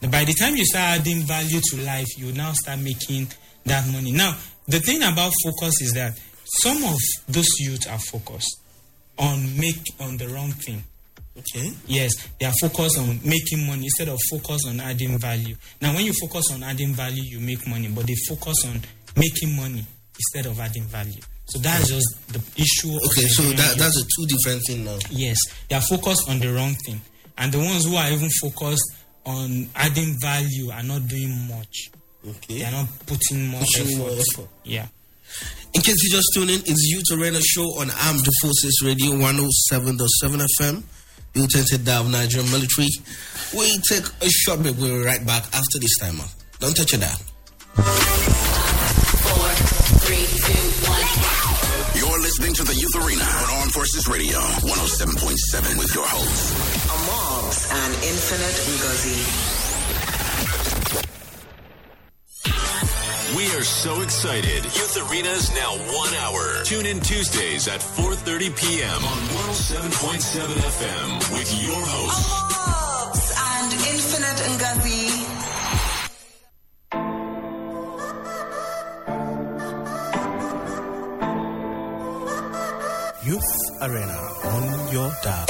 [0.00, 3.28] Now, by the time you start adding value to life, you now start making
[3.66, 4.10] that money.
[4.12, 6.18] Now, the thing about focus is that
[6.60, 8.58] some of those youth are focused
[9.18, 10.82] on make on the wrong thing.
[11.38, 11.72] Okay.
[11.86, 15.54] Yes, they are focused on making money instead of focus on adding value.
[15.80, 18.80] Now, when you focus on adding value, you make money, but they focus on
[19.16, 21.22] making money instead of adding value.
[21.52, 22.96] So that's just the issue.
[22.96, 24.96] of Okay, so that, that's a two different thing now.
[25.10, 25.36] Yes,
[25.68, 26.98] they are focused on the wrong thing.
[27.36, 28.82] And the ones who are even focused
[29.26, 31.90] on adding value are not doing much.
[32.26, 33.98] Okay, they are not putting more Pushing effort.
[33.98, 34.48] more effort.
[34.64, 34.86] Yeah.
[35.74, 40.46] In case you just tune in, it's Youth Arena Show on Armed Forces Radio 107.7
[40.60, 40.82] FM.
[41.34, 42.88] You attended down Nigerian military.
[43.56, 44.76] We take a short break.
[44.78, 46.24] We'll be right back after this timer.
[46.60, 48.51] Don't touch it down.
[52.38, 56.56] Listening to the Youth Arena on Armed Forces Radio 107.7 with your hosts.
[56.88, 59.20] Amobs and Infinite Ngozi.
[63.36, 64.64] We are so excited.
[64.64, 66.64] Youth Arena is now one hour.
[66.64, 69.04] Tune in Tuesdays at 4.30 p.m.
[69.04, 69.18] on
[69.52, 73.28] 107.7 FM with your host, Amobs
[73.60, 75.11] and Infinite Ngozi.
[83.24, 85.46] Youth Arena on your dial.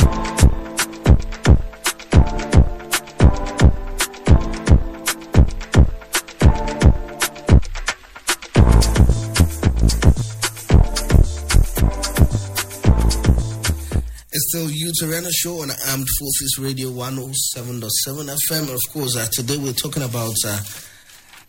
[14.34, 18.68] It's still Youth Arena show on Armed Forces Radio 107.7 FM.
[18.74, 20.60] Of course, uh, today we're talking about uh,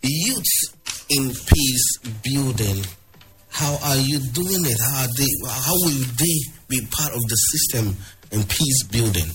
[0.02, 0.46] youth
[1.10, 2.86] in peace building.
[3.64, 4.76] How are you doing it?
[4.92, 5.32] How are they?
[5.48, 6.36] How will they
[6.68, 7.96] be part of the system
[8.32, 9.32] in peace building?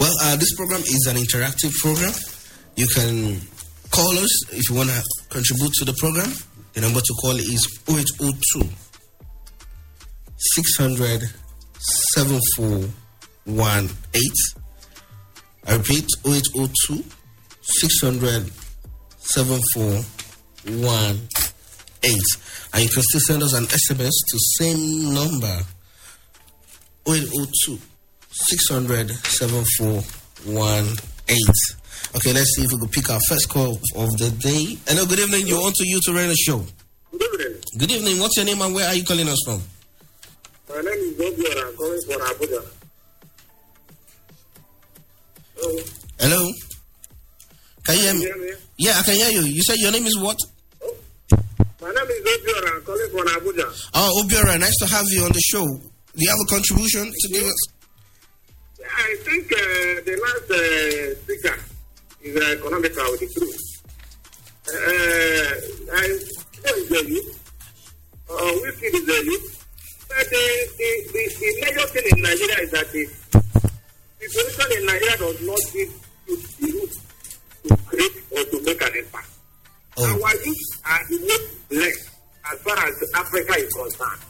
[0.00, 2.12] Well, uh, this program is an interactive program.
[2.74, 3.40] You can
[3.92, 6.34] call us if you want to contribute to the program.
[6.72, 8.68] The number to call is 0802
[10.36, 11.30] 600
[12.16, 14.22] 7418.
[15.68, 17.04] I repeat 0802
[17.62, 18.50] 600
[19.20, 21.41] 7418.
[22.04, 25.60] And you can still send us an SMS to same number
[27.06, 27.78] 0802
[28.30, 31.38] 600 7418.
[32.14, 34.76] Okay, let's see if we can pick our first call of the day.
[34.88, 35.46] Hello, good evening.
[35.46, 36.64] You're on to Youth Arena Show.
[37.12, 37.62] Good evening.
[37.78, 38.18] Good evening.
[38.18, 39.62] What's your name and where are you calling us from?
[40.68, 41.68] My name is Obiora.
[41.68, 42.64] I'm calling from Abuja.
[45.56, 45.82] Hello.
[46.18, 46.52] Hello?
[47.86, 48.52] Can Can you hear me?
[48.78, 49.42] Yeah, I can hear you.
[49.42, 50.38] You said your name is what?
[51.82, 52.76] My name is Obiora.
[52.76, 53.66] I'm calling from Abuja.
[53.94, 55.66] Oh, Obiora, nice to have you on the show.
[55.66, 57.60] Do you have a contribution to give us?
[58.86, 59.58] I think uh,
[60.06, 61.58] the last uh, speaker
[62.22, 63.58] is uh, economical with the truth.
[64.70, 67.34] Uh, I is a youth.
[68.30, 69.66] Uh, Wizkid is a youth.
[70.06, 70.44] But the,
[70.78, 73.08] the, the, the major thing in Nigeria is that the,
[74.20, 75.90] the solution in Nigeria does not give
[79.96, 80.22] Oh.
[80.24, 82.10] Our youth are most
[82.50, 84.22] as far as Africa is concerned.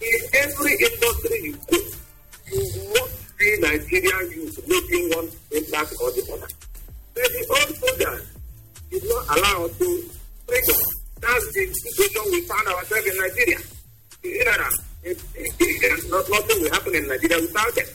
[0.00, 1.76] In every industry you go,
[2.52, 2.62] you
[2.94, 6.48] won't see Nigerian youth making one impact or the other.
[7.14, 8.26] But the old soldiers
[8.90, 10.10] did not allow us to
[10.50, 10.80] up.
[11.20, 13.58] That's the situation we found ourselves in Nigeria.
[14.22, 17.86] You know nothing will happen in Nigeria without them.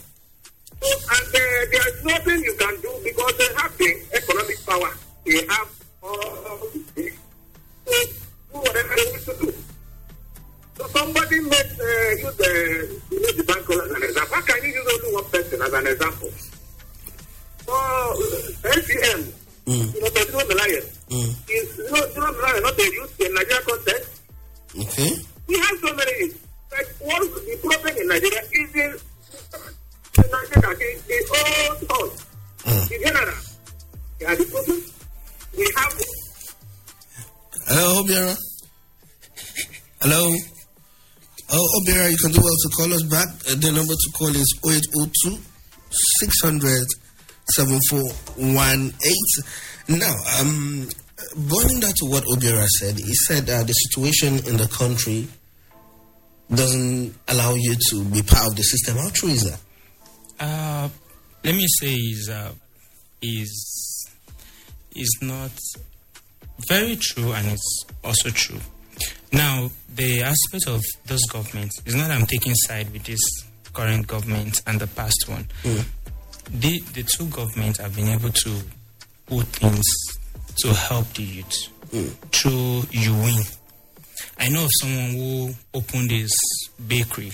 [0.82, 4.92] So, and uh, there's nothing you can do because they have the economic power.
[5.26, 5.75] They have
[6.06, 6.58] all.
[6.96, 7.12] So,
[7.86, 9.54] do whatever they wish to do.
[10.78, 11.72] So somebody made
[12.20, 14.36] use the you the bank as an example.
[14.36, 16.30] How can you use only one person as an example?
[17.66, 17.74] So
[19.94, 21.30] you know, Pedro Melaye, Mm.
[21.50, 24.22] is you know, Pedro Melaye not a youth in Nigeria context.
[24.78, 25.12] Okay.
[25.48, 26.42] We have so many youth.
[26.70, 31.18] The problem in Nigeria is in, in the, the
[31.70, 32.16] old thought,
[32.66, 32.92] Mm.
[32.92, 33.34] in.
[34.20, 34.82] Yeah, the problem
[35.58, 35.94] we have
[37.68, 38.36] Hello, Obiora.
[40.02, 40.36] Hello.
[41.52, 43.28] Oh, Obiora, you can do well to call us back.
[43.50, 45.38] Uh, the number to call is 0802
[46.20, 46.86] 600
[47.54, 50.00] 7418.
[50.00, 50.90] Now, um,
[51.38, 55.28] boiling down to what Obiora said, he said uh, the situation in the country
[56.54, 58.98] doesn't allow you to be part of the system.
[58.98, 59.60] How true is that?
[60.40, 60.90] Uh,
[61.44, 62.52] let me say is uh,
[63.22, 63.95] is
[64.96, 65.52] is not
[66.68, 68.60] very true and it's also true.
[69.32, 73.20] Now, the aspect of those governments is not I'm taking side with this
[73.74, 75.46] current government and the past one.
[75.64, 75.86] Mm.
[76.62, 78.62] The the two governments have been able to
[79.26, 79.84] put things
[80.60, 82.10] to help the youth mm.
[82.32, 83.58] through YouWin.
[84.40, 86.32] I know of someone who opened his
[86.88, 87.34] bakery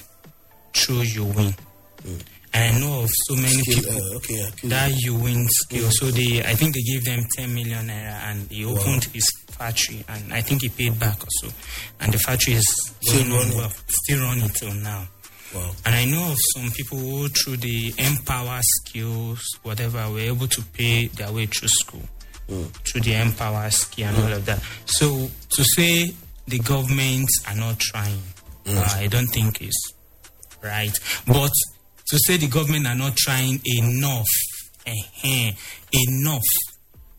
[0.74, 1.56] through YouWin.
[2.04, 2.22] Mm.
[2.54, 5.90] I know of so many Skill, people uh, okay, that YouWin skill.
[5.92, 10.04] So they, I think they gave them 10 million naira and he opened his factory
[10.10, 11.56] and I think he paid back also.
[12.02, 12.66] And the factory is
[13.02, 13.58] Still running.
[13.58, 15.08] well, still running till now.
[15.56, 15.72] Wow.
[15.86, 20.62] And I know of some people who, through the N-Power skills, whatever, were able to
[20.74, 22.04] pay their way through school,
[22.48, 24.62] through the N-Power skill and all of that.
[24.86, 26.14] So to say
[26.48, 28.22] the governments are not trying,
[28.68, 29.94] uh, I don't think is
[30.64, 30.92] right.
[31.28, 31.52] But
[32.12, 34.28] to say the government are not trying enough,
[34.86, 35.52] eh,
[35.94, 36.44] enough.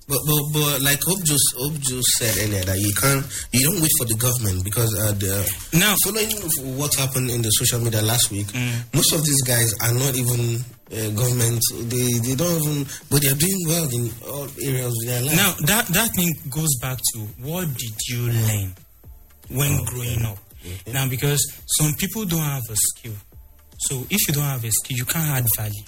[0.09, 3.81] But, but, but like Hope just, Hope just said earlier that you can't, you don't
[3.81, 5.41] wait for the government because uh, the,
[5.73, 8.49] Now, following what happened in the social media last week,
[8.93, 10.61] most of these guys are not even
[10.93, 11.63] uh, government.
[11.89, 15.37] They they don't even, but they're doing well in all areas of their life.
[15.37, 18.75] Now that that thing goes back to what did you learn
[19.49, 20.37] when growing up?
[20.93, 21.41] Now because
[21.79, 23.15] some people don't have a skill,
[23.89, 25.85] so if you don't have a skill, you can't add value.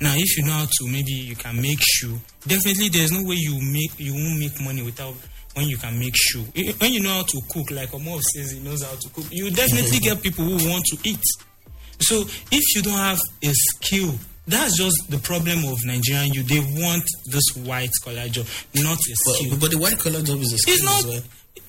[0.00, 2.18] Now if you know how to, maybe you can make shoe.
[2.46, 5.14] Definitely, there's no way you make you won't make money without
[5.54, 6.42] when you can make shoe.
[6.78, 9.50] When you know how to cook, like Omo says he knows how to cook, you
[9.50, 11.22] definitely get people who want to eat.
[12.00, 14.12] So if you don't have a skill,
[14.46, 16.42] that's just the problem of Nigerian you.
[16.42, 19.50] They want this white collar job, not a skill.
[19.52, 21.22] But, but the white collar job is a skill It's not as well.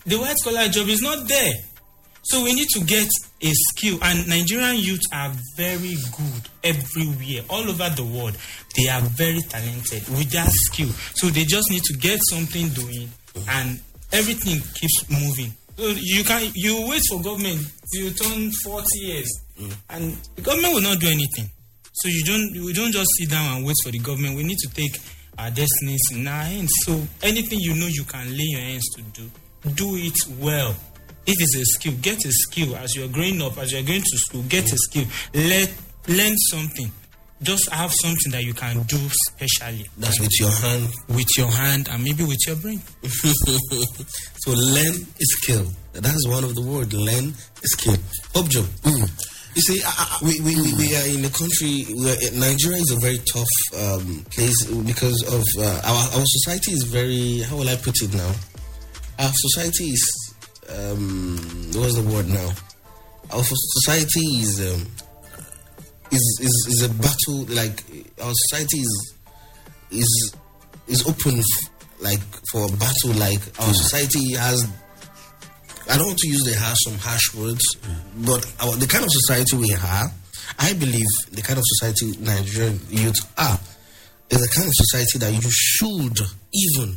[0.06, 1.54] the white collar job is not there.
[2.30, 3.08] So we need to get
[3.42, 8.38] a skill, and Nigerian youth are very good everywhere, all over the world.
[8.76, 10.90] They are very talented with that skill.
[11.16, 13.10] So they just need to get something doing,
[13.50, 13.80] and
[14.12, 15.54] everything keeps moving.
[15.78, 17.62] So you can you wait for government
[17.94, 19.32] till you turn forty years,
[19.90, 21.50] and the government will not do anything.
[21.94, 24.36] So you don't you don't just sit down and wait for the government.
[24.36, 25.00] We need to take
[25.38, 26.72] our destinies in our hands.
[26.84, 29.30] So anything you know you can lay your hands to do,
[29.76, 30.76] do it well.
[31.28, 32.76] If it's a skill, get a skill.
[32.78, 35.06] As you're growing up, as you're going to school, get a skill.
[35.34, 35.74] Let
[36.08, 36.90] learn something.
[37.44, 39.88] Just have something that you can do specially.
[39.98, 40.88] That's with your hand.
[41.10, 42.82] With your hand and maybe with your brain.
[43.04, 45.68] so learn a skill.
[45.94, 46.94] That's one of the words.
[46.94, 47.98] Learn a skill.
[48.34, 48.66] Objo.
[49.54, 52.92] You see, I, I, we, we, we, we are in a country where Nigeria is
[52.96, 57.42] a very tough um, place because of uh, our our society is very.
[57.42, 58.32] How will I put it now?
[59.20, 60.27] Our society is
[60.70, 61.38] um,
[61.74, 62.50] what's the word now?
[63.32, 64.88] Our society is um,
[66.12, 67.46] is, is is a battle.
[67.50, 67.84] Like
[68.24, 69.14] our society is
[69.92, 70.34] is
[70.88, 73.14] is open f- like for a battle.
[73.16, 74.68] Like our society has.
[75.90, 77.64] I don't want to use the harsh some harsh words,
[78.26, 80.12] but our, the kind of society we are,
[80.60, 83.58] I believe the kind of society Nigerian youth are
[84.30, 86.96] is the kind of society that you should even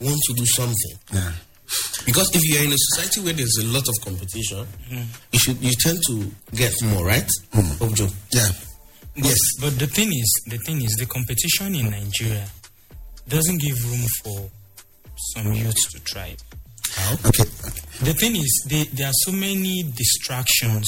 [0.00, 0.98] want to do something.
[1.12, 1.32] Yeah.
[2.10, 4.66] Because if you are in a society where there's a lot of competition,
[5.30, 7.28] you should you tend to get more, right?
[7.78, 8.12] Objo.
[8.32, 8.50] Yeah.
[9.14, 12.46] But, But the thing is, the thing is, the competition in Nigeria
[13.28, 14.50] doesn't give room for
[15.34, 16.34] some youths to try.
[17.26, 17.44] Okay.
[18.02, 20.86] The thing is, they, there are so many distractions,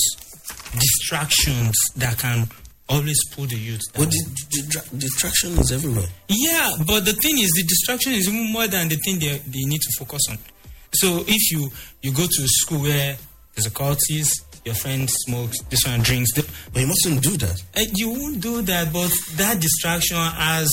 [0.72, 2.48] distractions that can
[2.88, 4.04] always pull the youth down.
[4.06, 6.08] But the, the, the distraction is everywhere.
[6.28, 9.62] Yeah, but the thing is, the distraction is even more than the thing they, they
[9.70, 10.38] need to focus on.
[10.94, 11.70] So if you
[12.02, 13.16] you go to school where
[13.54, 14.30] there's a cultist,
[14.64, 17.60] your friend smokes, this one drinks, the, But you mustn't do that.
[17.74, 18.92] eh, you won't do that.
[18.92, 20.70] But that distraction has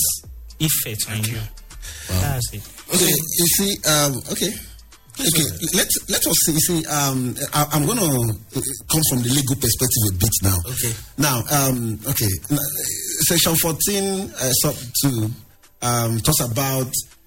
[0.60, 1.38] effect on you.
[2.08, 2.62] That's it.
[2.94, 4.52] Okay, you see, um, okay.
[5.20, 6.52] Okay, let let us see.
[6.52, 8.08] You see, um, I, I'm going to
[8.90, 10.56] come from the legal perspective a bit now.
[10.66, 10.92] Okay.
[11.18, 12.58] Now, um, okay, N-
[13.28, 15.30] section 14 uh, sub two
[15.82, 16.86] um, talks about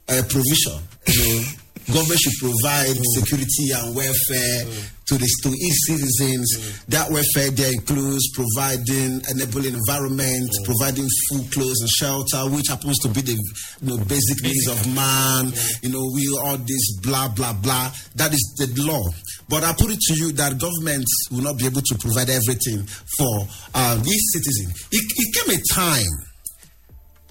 [0.10, 0.82] uh, provision.
[1.08, 1.44] You know,
[1.92, 3.06] government should provide mm.
[3.18, 5.06] security and welfare mm.
[5.08, 6.48] to the to each citizens.
[6.56, 6.86] Mm.
[6.88, 13.10] That welfare there includes providing enabling environment, providing food, clothes, and shelter, which happens to
[13.10, 15.52] be the you know, basic needs of man.
[15.82, 17.92] You know, we all this blah blah blah.
[18.16, 19.04] That is the law.
[19.50, 22.88] But I put it to you that governments will not be able to provide everything
[23.18, 24.88] for uh, these citizens.
[24.92, 26.33] It, it came a time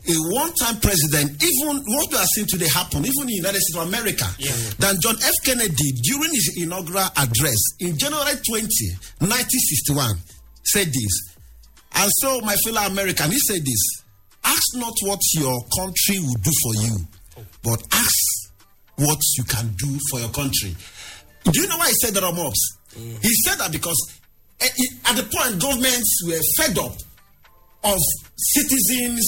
[0.09, 3.79] a one-time president, even what we are seeing today happen, even in the United States
[3.79, 4.27] of America,
[4.79, 5.35] than John F.
[5.45, 8.67] Kennedy during his inaugural address in January 20,
[9.23, 10.17] 1961,
[10.65, 11.37] said this.
[11.95, 14.03] And so, my fellow American, he said this
[14.45, 16.97] ask not what your country will do for you,
[17.63, 18.53] but ask
[18.97, 20.75] what you can do for your country.
[21.45, 22.79] Do you know why he said that, Mobs?
[22.97, 23.97] He said that because
[24.61, 24.69] eh,
[25.07, 26.93] at the point governments were fed up
[27.85, 27.99] of
[28.37, 29.27] citizens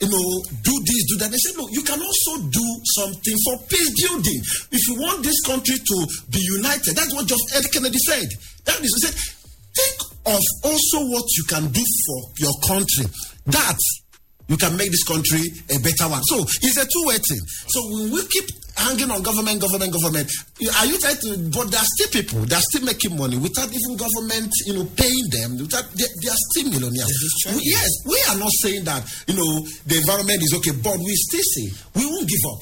[0.00, 0.26] you know,
[0.62, 1.30] do this, do that.
[1.30, 2.66] They said, look, you can also do
[2.98, 4.40] something for peace building.
[4.72, 5.96] If you want this country to
[6.30, 7.70] be united, that's what John F.
[7.72, 8.28] Kennedy said.
[8.64, 9.16] That is, he said,
[9.74, 13.06] think of also what you can do for your country.
[13.46, 13.78] That
[14.48, 16.22] you can make this country a better one.
[16.24, 17.40] So it's a two-way thing.
[17.68, 18.44] So when we keep
[18.76, 20.28] hanging on government, government, government,
[20.76, 21.30] are you trying to?
[21.48, 24.84] But there are still people that are still making money without even government, you know,
[24.96, 25.56] paying them.
[25.58, 27.08] Without they, they are still millionaires.
[27.56, 31.14] We- yes, we are not saying that you know the environment is okay, but we
[31.16, 32.60] still say we won't give up.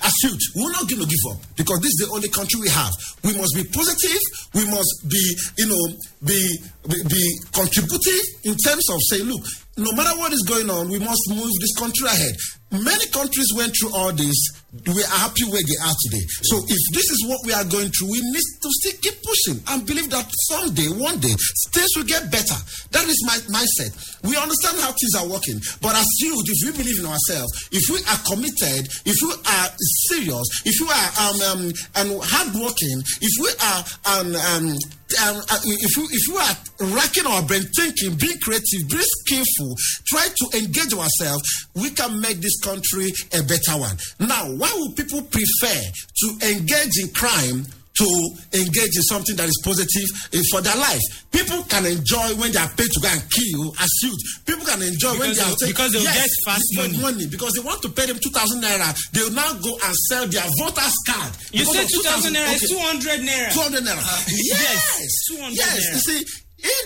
[0.00, 2.70] As youth, we're not going to give up because this is the only country we
[2.70, 2.88] have.
[3.22, 4.16] We must be positive.
[4.54, 5.20] We must be,
[5.58, 5.82] you know,
[6.24, 6.40] be
[6.88, 7.20] be, be
[7.52, 9.44] contributive in terms of saying, look,
[9.78, 12.34] no matter what is going on, we must move this country ahead.
[12.72, 14.36] Many countries went through all this.
[14.68, 16.24] We are happy where they are today.
[16.44, 19.64] So if this is what we are going through, we need to still keep pushing
[19.64, 21.32] and believe that someday, one day,
[21.72, 22.58] things will get better.
[22.92, 23.96] That is my mindset.
[24.28, 27.88] We understand how things are working, but as youth, if we believe in ourselves, if
[27.88, 29.68] we are committed, if we are
[30.12, 34.76] serious, if we are um, um and hardworking, if we are um, um
[35.24, 39.74] um, uh, if you if you are racking our brain, thinking, being creative, being skillful,
[40.06, 41.42] try to engage ourselves,
[41.74, 43.96] we can make this country a better one.
[44.20, 45.80] Now, why would people prefer
[46.20, 47.64] to engage in crime
[47.98, 48.06] to
[48.54, 50.06] engage in something that is positive
[50.54, 51.02] for their life.
[51.34, 54.22] People can enjoy when they are paid to go and kill as youth.
[54.46, 57.26] People can enjoy when Because they are they- because they'll get fast because money.
[57.26, 58.94] because they want to pay them two thousand naira.
[59.10, 61.32] They will now go and sell their voters card.
[61.50, 62.54] You said of 2,000 naira, okay.
[62.54, 63.50] it's 200 naira.
[63.52, 63.98] 200 naira.
[63.98, 64.70] Uh, yes.
[65.02, 65.74] yes, 200 yes.
[65.74, 65.94] naira.
[65.94, 66.20] You see,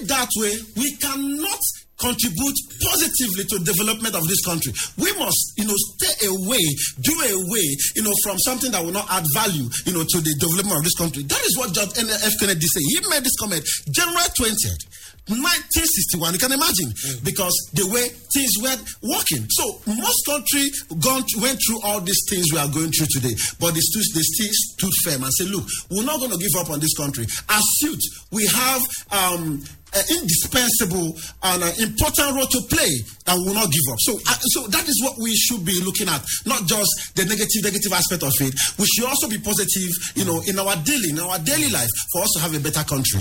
[0.01, 1.61] in that way, we cannot
[2.03, 4.75] contribute positively to development of this country.
[4.99, 6.65] We must, you know, stay away,
[7.01, 10.35] do away, you know, from something that will not add value, you know, to the
[10.43, 11.23] development of this country.
[11.23, 12.35] That is what John F.
[12.43, 12.83] Kennedy said.
[12.91, 13.63] He made this comment
[13.95, 14.83] January 20th.
[15.31, 16.91] 1961, you can imagine,
[17.23, 18.75] because the way things were
[19.07, 19.47] working.
[19.55, 20.67] So most country
[20.99, 24.27] gone went through all these things we are going through today, but they still, they
[24.27, 27.27] still stood firm and said, "Look, we're not going to give up on this country."
[27.49, 28.83] As youth, we have
[29.15, 29.63] um,
[29.95, 31.13] an indispensable
[31.43, 32.93] and an important role to play
[33.27, 33.99] that we will not give up.
[34.01, 37.63] So, uh, so that is what we should be looking at, not just the negative,
[37.65, 38.55] negative aspect of it.
[38.79, 42.23] We should also be positive, you know, in our daily, in our daily life, for
[42.23, 43.21] us to have a better country.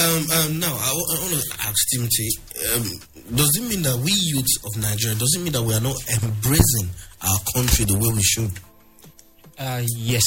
[0.00, 0.88] Um, um, now, I,
[1.20, 2.28] want to ask Timothy,
[2.72, 5.80] um, does it mean that we youths of Nigeria, does it mean that we are
[5.84, 6.88] not embracing
[7.20, 8.50] our country the way we should?
[9.58, 10.24] Uh, yes,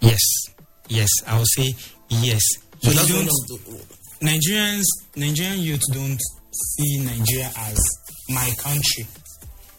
[0.00, 0.20] yes,
[0.88, 1.08] yes.
[1.26, 1.74] I will say
[2.10, 2.42] yes.
[2.82, 3.91] So We that's don't- one of the,
[4.22, 4.84] Nigerians,
[5.16, 6.18] Nigerian youth don't
[6.52, 7.78] see Nigeria as
[8.28, 9.06] my country.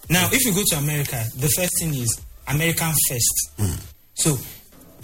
[0.10, 3.52] Now, if you go to America, the first thing is American first.
[3.58, 3.76] Hmm.
[4.16, 4.38] So,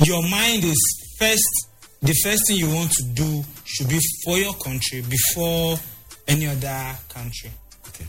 [0.04, 0.78] your mind is
[1.18, 1.68] first.
[2.02, 5.78] The first thing you want to do should be for your country before
[6.28, 7.52] any other country.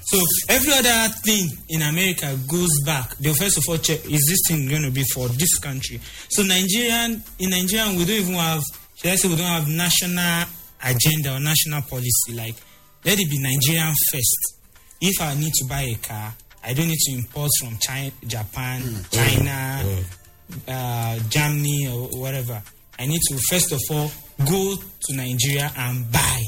[0.04, 3.16] So every other thing in America goes back.
[3.16, 6.00] They'll first of all check is this thing going to be for this country.
[6.28, 8.62] So Nigerian in Nigerian we don't even have
[8.94, 10.46] should I say we don't have national
[10.84, 12.34] agenda or national policy.
[12.34, 12.56] Like
[13.04, 14.56] let it be Nigerian first.
[15.00, 18.82] If I need to buy a car, I don't need to import from China, Japan,
[18.82, 19.10] mm.
[19.10, 20.04] China, mm.
[20.50, 20.68] Mm.
[20.68, 22.62] uh, Germany, or whatever.
[22.98, 24.12] I need to first of all
[24.46, 26.42] go to Nigeria and buy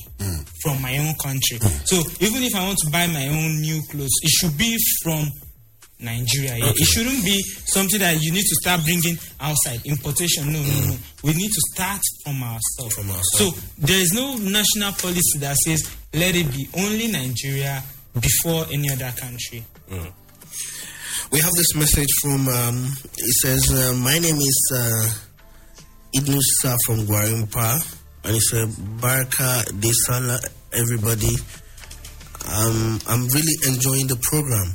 [0.62, 1.58] from my own country.
[1.84, 5.26] So even if I want to buy my own new clothes, it should be from
[6.02, 6.56] Nigeria.
[6.56, 6.72] yeah.
[6.74, 10.52] It shouldn't be something that you need to start bringing outside importation.
[10.52, 10.96] No, no, no.
[11.22, 12.94] We need to start from ourselves.
[12.94, 13.38] From ourselves.
[13.38, 17.82] So there is no national policy that says let it be only Nigeria
[18.20, 19.64] before any other country.
[21.30, 25.08] We have this message from, um, it says, uh, My name is uh,
[26.14, 27.98] Idnusa from Guarimpa.
[28.24, 28.68] And it said,
[29.00, 30.38] Baraka Desala,
[30.72, 31.34] everybody.
[32.52, 34.74] Um, I'm really enjoying the program.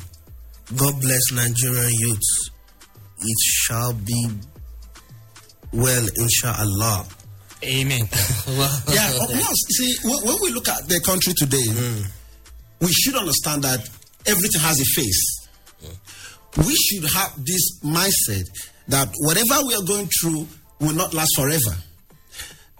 [0.76, 2.50] God bless Nigerian youths.
[3.20, 4.28] It shall be
[5.74, 7.06] well, inshallah.
[7.64, 8.00] Amen.
[8.88, 9.66] yeah, of course.
[9.78, 12.06] See, when, when we look at the country today, mm.
[12.82, 13.80] we should understand that
[14.26, 15.48] everything has a face.
[15.84, 16.68] Mm.
[16.68, 18.46] We should have this mindset
[18.90, 20.48] that whatever we are going through
[20.80, 21.76] will not last forever.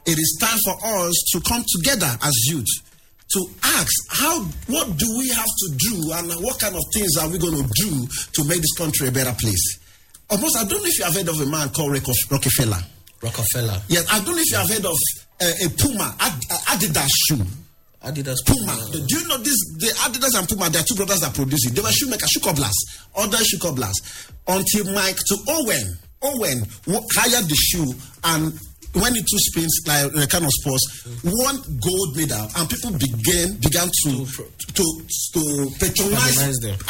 [0.06, 2.87] It is time for us to come together as youth
[3.34, 7.30] to ask how what do we have to do and what kind of things are
[7.30, 9.80] we going to do to make this country a better place.
[10.30, 11.92] Almost, I don't know if you have heard of a man called
[12.32, 12.80] Rockefeller.
[13.22, 13.82] Rockefeller.
[13.88, 14.98] Yes, I don't know if you have heard of
[15.42, 17.46] uh, a Puma Ad- uh, Adidas shoe.
[18.04, 18.76] Adidas Puma.
[18.92, 19.58] Do you know this?
[19.80, 21.76] The Adidas and Puma, they are two brothers that produce it.
[21.76, 22.76] They were shoemakers, shoe cobblers,
[23.16, 23.96] other shoe cobblers.
[24.48, 26.64] Until Mike to Owen, Owen
[27.16, 28.54] hired the shoe and
[28.94, 33.56] when it two spins like a kind of sports, one gold medal, and people began
[33.60, 34.26] began to
[34.74, 34.84] to
[35.34, 35.42] to
[35.80, 36.38] patronize.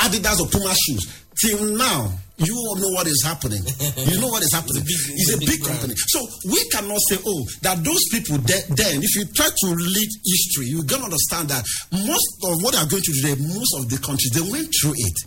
[0.06, 1.24] Adidas or Puma shoes.
[1.39, 3.62] Till now, you all know what is happening.
[4.10, 4.82] you know what is happening.
[4.88, 5.93] It's a big, company.
[6.10, 6.20] So
[6.50, 10.66] we cannot say, oh, that those people de- then, if you try to read history,
[10.74, 13.89] you're going to understand that most of what they are going through today, most of
[13.89, 15.18] the countries, they went through it.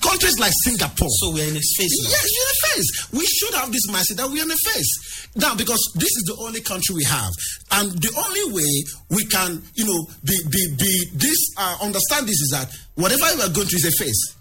[0.00, 1.08] Countries like Singapore.
[1.20, 2.10] So we're in a face now.
[2.10, 2.90] Yes, we're in the face.
[3.12, 5.28] We should have this mindset that we're in a face.
[5.36, 7.30] Now, because this is the only country we have.
[7.72, 8.72] And the only way
[9.10, 13.42] we can, you know, be, be, be this, uh, understand this is that whatever we
[13.42, 14.36] are going through is a phase.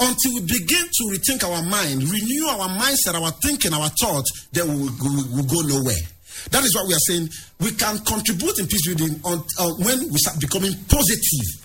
[0.00, 4.66] Until we begin to rethink our mind, renew our mindset, our thinking, our thoughts, then
[4.68, 6.02] we will we will go nowhere.
[6.50, 7.30] That is what we are saying.
[7.60, 11.64] We can contribute in peace building on, uh, when we start becoming positive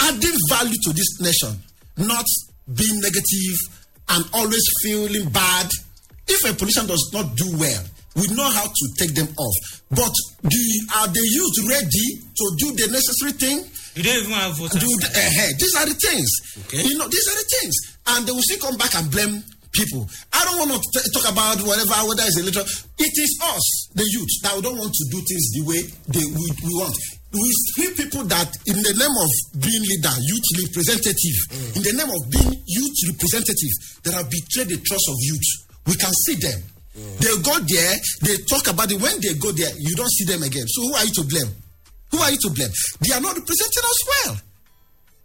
[0.00, 1.56] adding value to this nation,
[1.96, 2.26] not
[2.72, 3.56] being negative
[4.08, 5.68] and always feeling bad.
[6.26, 7.84] If a politician does not do well,
[8.16, 9.82] we know how to take them off.
[9.90, 13.58] But do you, are the youth ready to do the necessary thing?
[13.94, 14.80] You don't even have voters.
[14.80, 16.30] Do the, uh, these are the things.
[16.66, 16.82] Okay.
[16.82, 17.74] You know, these are the things,
[18.08, 20.08] and they will still come back and blame people.
[20.32, 22.62] I don't want to t- talk about whatever whether it's a little.
[22.98, 25.80] It is us, the youth, that we don't want to do things the way
[26.10, 26.94] they we, we want.
[27.34, 31.38] We see people that, in the name of being leader, youth representative,
[31.74, 33.74] in the name of being youth representative,
[34.06, 35.48] that have betrayed the trust of youth.
[35.86, 36.62] We can see them.
[36.94, 39.02] They go there, they talk about it.
[39.02, 40.62] When they go there, you don't see them again.
[40.70, 41.50] So who are you to blame?
[42.14, 42.70] Who are you to blame?
[43.02, 44.34] They are not representing us well.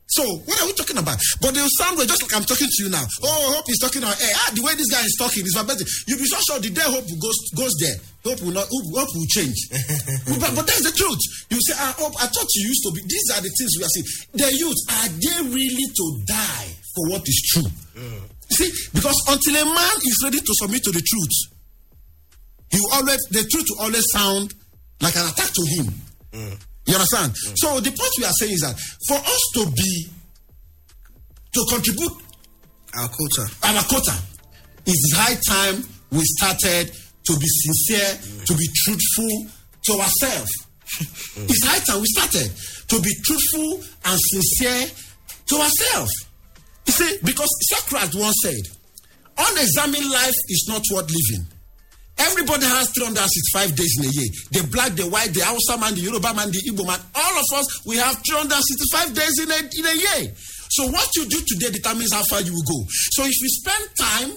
[0.10, 1.22] So what are we talking about?
[1.42, 3.06] But they'll sound well, just like I'm talking to you now.
[3.22, 4.34] Oh, Hope is talking on air.
[4.42, 5.86] Ah, the way this guy is talking is my best.
[6.10, 7.94] You'll be so sure the day Hope goes goes there,
[8.26, 9.58] Hope will not Hope, Hope will change.
[10.42, 11.22] but, but that's the truth.
[11.54, 13.06] You say, ah, Hope, I thought you used to be.
[13.06, 14.10] These are the things we are seeing.
[14.34, 17.70] The youth are they really to die for what is true?
[18.50, 21.38] See, because until a man is ready to submit to the truth,
[22.74, 24.54] he will always the truth will always sound
[25.02, 26.58] like an attack to him.
[26.90, 27.38] You understand?
[27.56, 28.74] So the point we are saying is that
[29.08, 30.10] for us to be
[31.54, 32.14] to contribute
[32.98, 33.46] Our quota.
[33.64, 34.16] our quota,
[34.86, 39.46] it's high time we started to be sincere, to be truthful
[39.86, 40.50] to ourselves.
[41.46, 42.50] it's high time we started
[42.90, 44.90] to be truthful and sincere
[45.46, 46.12] to ourselves.
[46.88, 48.66] You see, because Socrates once said,
[49.38, 51.46] unexamined life is not worth living.
[52.20, 54.30] Everybody has 365 days in a year.
[54.52, 57.48] The black, the white, the Hausa man, the Yoruba man, the Igbo man, all of
[57.56, 60.36] us, we have 365 days in a, in a year.
[60.70, 62.80] So what you do today determines how far you will go.
[63.16, 64.30] So if you spend time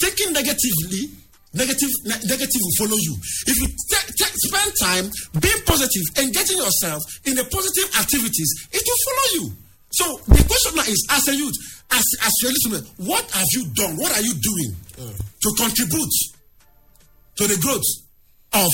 [0.00, 1.12] thinking negatively,
[1.52, 3.14] negative ne- negative will follow you.
[3.46, 5.06] If you ta- ta- spend time
[5.38, 9.44] being positive, engaging yourself in the positive activities, it will follow you.
[9.92, 11.56] So the question now is, as a youth,
[11.92, 13.96] as as you're listening, what have you done?
[13.96, 15.12] What are you doing mm.
[15.16, 16.12] to contribute
[17.38, 17.86] to the growth
[18.52, 18.70] of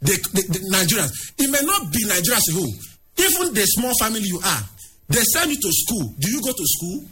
[0.00, 1.10] the, the, the Nigerians?
[1.38, 2.74] It may not be Nigeria as a whole.
[3.18, 4.62] Even the small family you are,
[5.08, 6.14] they send you to school.
[6.18, 7.04] Do you go to school?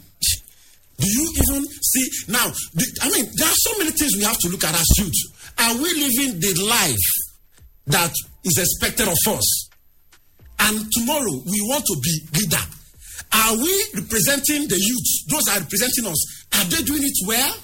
[0.97, 2.47] Do you even see now?
[3.01, 5.13] I mean, there are so many things we have to look at as youth.
[5.59, 7.07] Are we living the life
[7.87, 9.69] that is expected of us?
[10.59, 12.63] And tomorrow we want to be leader.
[13.33, 15.29] Are we representing the youth?
[15.29, 16.45] Those are representing us.
[16.55, 17.55] Are they doing it well?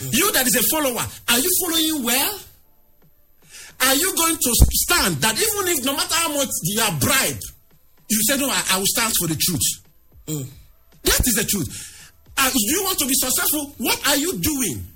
[0.00, 2.38] You that is a follower, are you following well?
[3.80, 7.42] Are you going to stand that even if no matter how much you are bribed,
[8.10, 10.48] you say no, I, I will stand for the truth.
[11.04, 12.12] That is the truth.
[12.36, 14.86] Uh, you want to be successful, what are you doing?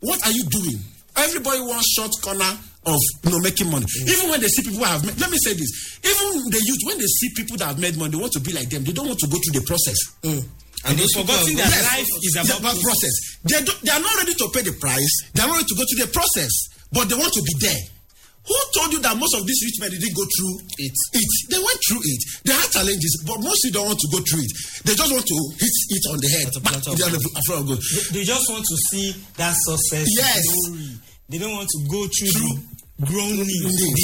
[0.00, 0.78] What are you doing?
[1.16, 3.86] Everybody wants short corner of you know making money.
[4.08, 6.00] Even when they see people who have made, let me say this.
[6.02, 8.52] Even the youth, when they see people that have made money, they want to be
[8.52, 8.82] like them.
[8.84, 9.96] They don't want to go through the process.
[10.84, 13.14] And they've forgotten that Yes, life is about about process.
[13.46, 15.14] They, do, they are not ready to pay the price.
[15.34, 16.52] They are not ready to go through the process,
[16.90, 17.82] but they want to be there.
[18.42, 20.90] Who told you that most of these rich men didn't go through It.
[21.14, 21.30] It.
[21.54, 22.22] They went through it.
[22.42, 24.52] They had challenges, but mostly don't want to go through it.
[24.82, 26.46] They just want to hit it on the head.
[26.50, 27.78] The They the- after all good.
[27.78, 30.10] They, they just want to see that success.
[30.10, 30.42] Yes.
[30.42, 30.90] Glory.
[31.30, 32.50] They don't want to go through
[32.98, 33.46] the groaning,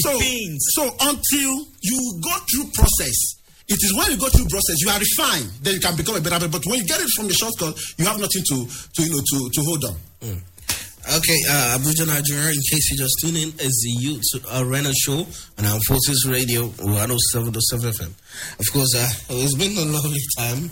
[0.07, 0.63] so, pains.
[0.71, 1.53] so until
[1.83, 3.38] you go through process,
[3.69, 5.51] it is when you go through process you are refined.
[5.63, 6.37] Then you can become a better.
[6.37, 6.51] person.
[6.51, 9.21] But when you get it from the shortcut, you have nothing to, to you know
[9.21, 9.97] to, to hold on.
[11.09, 14.29] Okay, uh, Abuja, Nigeria, in case you just tune in, is the Youth
[14.61, 15.25] Arena Show
[15.57, 17.57] and on our Forces Radio 107.7
[17.97, 18.13] FM.
[18.61, 20.69] Of course, uh, it's been a lovely time.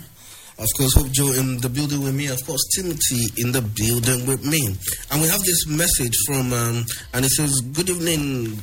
[0.59, 2.27] Of course, Hope Joe in the building with me.
[2.27, 4.61] Of course, Timothy in the building with me.
[5.09, 6.85] And we have this message from, um,
[7.15, 8.59] and it says, Good evening,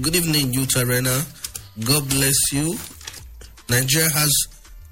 [0.00, 1.22] good evening, Youth Arena.
[1.84, 2.76] God bless you.
[3.68, 4.32] Nigeria has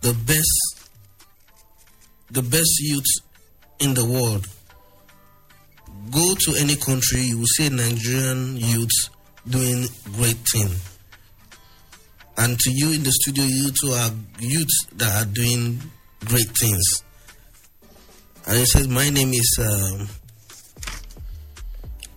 [0.03, 0.91] the best,
[2.31, 3.05] the best youth
[3.81, 4.47] in the world
[6.11, 9.11] go to any country, you will see Nigerian youths
[9.49, 10.68] doing great thing.
[12.39, 14.11] And to you in the studio, you two are
[14.41, 15.81] youths that are doing
[16.27, 17.03] great things.
[18.47, 20.09] And it says, my name is, um,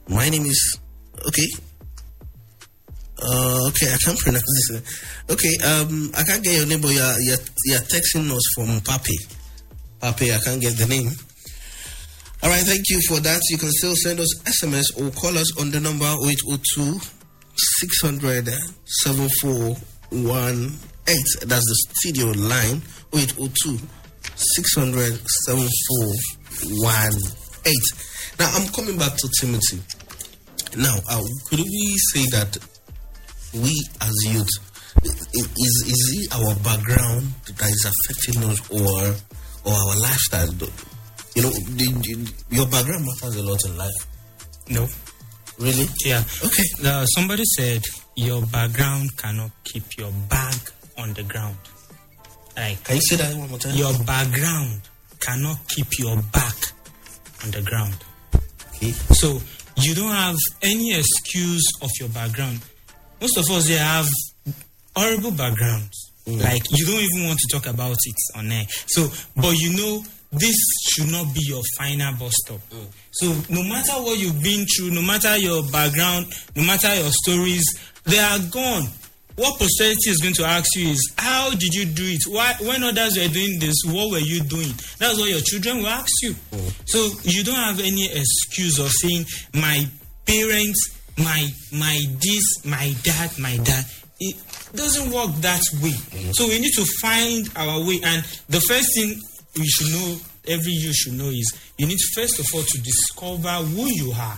[0.09, 0.79] my name is,
[1.27, 1.47] okay.
[3.21, 4.81] Uh, okay, I can't pronounce this.
[5.29, 9.17] Okay, um, I can't get your name, but you're, you're, you're texting us from Papi.
[10.01, 11.11] Papi, I can't get the name.
[12.41, 13.41] All right, thank you for that.
[13.49, 16.99] You can still send us SMS or call us on the number 0802
[17.59, 18.47] 600
[19.03, 20.79] 7418.
[21.45, 22.81] That's the studio line
[23.13, 23.77] 0802
[24.35, 27.69] 600 7418.
[28.39, 29.81] Now, I'm coming back to Timothy.
[30.77, 32.57] Now, uh, could we say that
[33.53, 34.49] we as youth,
[35.03, 39.15] is, is it our background that is affecting us or,
[39.65, 40.51] or our lifestyle?
[41.35, 43.99] You know, the, the, your background matters a lot in life.
[44.69, 44.87] No.
[45.59, 45.85] Really?
[46.05, 46.23] Yeah.
[46.43, 46.63] Okay.
[46.85, 47.83] Uh, somebody said
[48.15, 50.55] your background cannot keep your bag
[50.97, 51.57] on the ground.
[52.55, 53.75] Like Can you say that one more time?
[53.75, 54.81] your background
[55.19, 56.55] cannot keep your back
[57.43, 57.95] on the ground.
[58.75, 58.91] Okay.
[58.91, 59.39] So
[59.77, 62.59] you don't have any excuse of your background.
[63.21, 64.07] Most of us here have
[64.95, 66.11] horrible backgrounds.
[66.25, 66.43] Mm.
[66.43, 68.65] Like you don't even want to talk about it on air.
[68.87, 70.55] So, but you know this
[70.91, 72.59] should not be your final bus stop.
[72.69, 72.85] Mm.
[73.11, 77.63] So no matter what you've been through, no matter your background, no matter your stories,
[78.05, 78.87] they are gone.
[79.35, 82.21] What posterity is going to ask you is how did you do it?
[82.27, 84.73] Why when others were doing this, what were you doing?
[84.97, 86.31] That's what your children will ask you.
[86.51, 86.73] Mm.
[86.85, 89.87] So you don't have any excuse of saying my
[90.25, 93.85] parents, my my this, my dad, my dad.
[94.19, 94.35] It
[94.73, 95.95] doesn't work that way.
[96.33, 98.01] So we need to find our way.
[98.03, 99.15] And the first thing
[99.57, 100.17] we should know,
[100.47, 101.47] every you should know, is
[101.77, 104.37] you need first of all to discover who you are.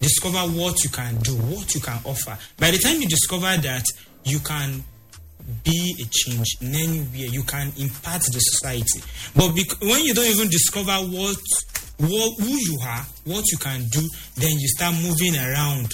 [0.00, 2.36] Discover what you can do, what you can offer.
[2.58, 3.84] By the time you discover that,
[4.24, 4.82] you can
[5.64, 7.28] be a change in anywhere.
[7.30, 9.00] You can impact the society.
[9.34, 11.36] But bec- when you don't even discover what,
[11.98, 14.00] what who you are, what you can do,
[14.36, 15.88] then you start moving around,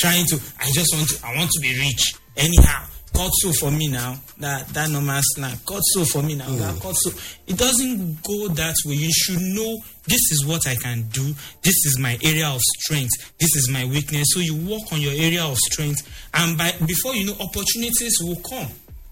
[0.00, 0.36] trying to.
[0.58, 1.26] I just want to.
[1.26, 2.86] I want to be rich anyhow.
[3.12, 4.16] Cut so for me now.
[4.38, 5.56] That that normal slang.
[5.66, 6.48] Cut so for me now.
[6.48, 6.80] That hmm.
[6.80, 7.10] cut so.
[7.46, 8.94] It doesn't go that way.
[8.94, 9.76] You should know
[10.06, 11.34] this is what I can do.
[11.62, 13.10] This is my area of strength.
[13.38, 14.28] This is my weakness.
[14.30, 16.00] So you work on your area of strength,
[16.34, 18.68] and by before you know, opportunities will come.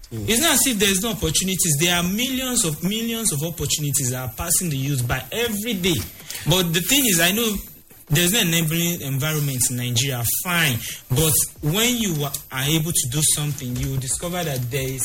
[0.09, 0.25] Hmm.
[0.27, 1.77] It's not as if there's no opportunities.
[1.79, 5.99] There are millions of millions of opportunities that are passing the youth by every day.
[6.47, 7.53] But the thing is, I know
[8.09, 10.77] there's no enabling environment in Nigeria, fine.
[11.09, 15.03] But when you are able to do something, you discover that there is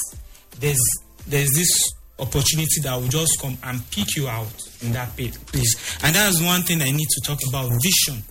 [0.61, 0.81] there's
[1.27, 4.47] there's this opportunity that will just come and pick you out
[4.83, 5.99] in that place.
[6.03, 8.23] And that's one thing I need to talk about vision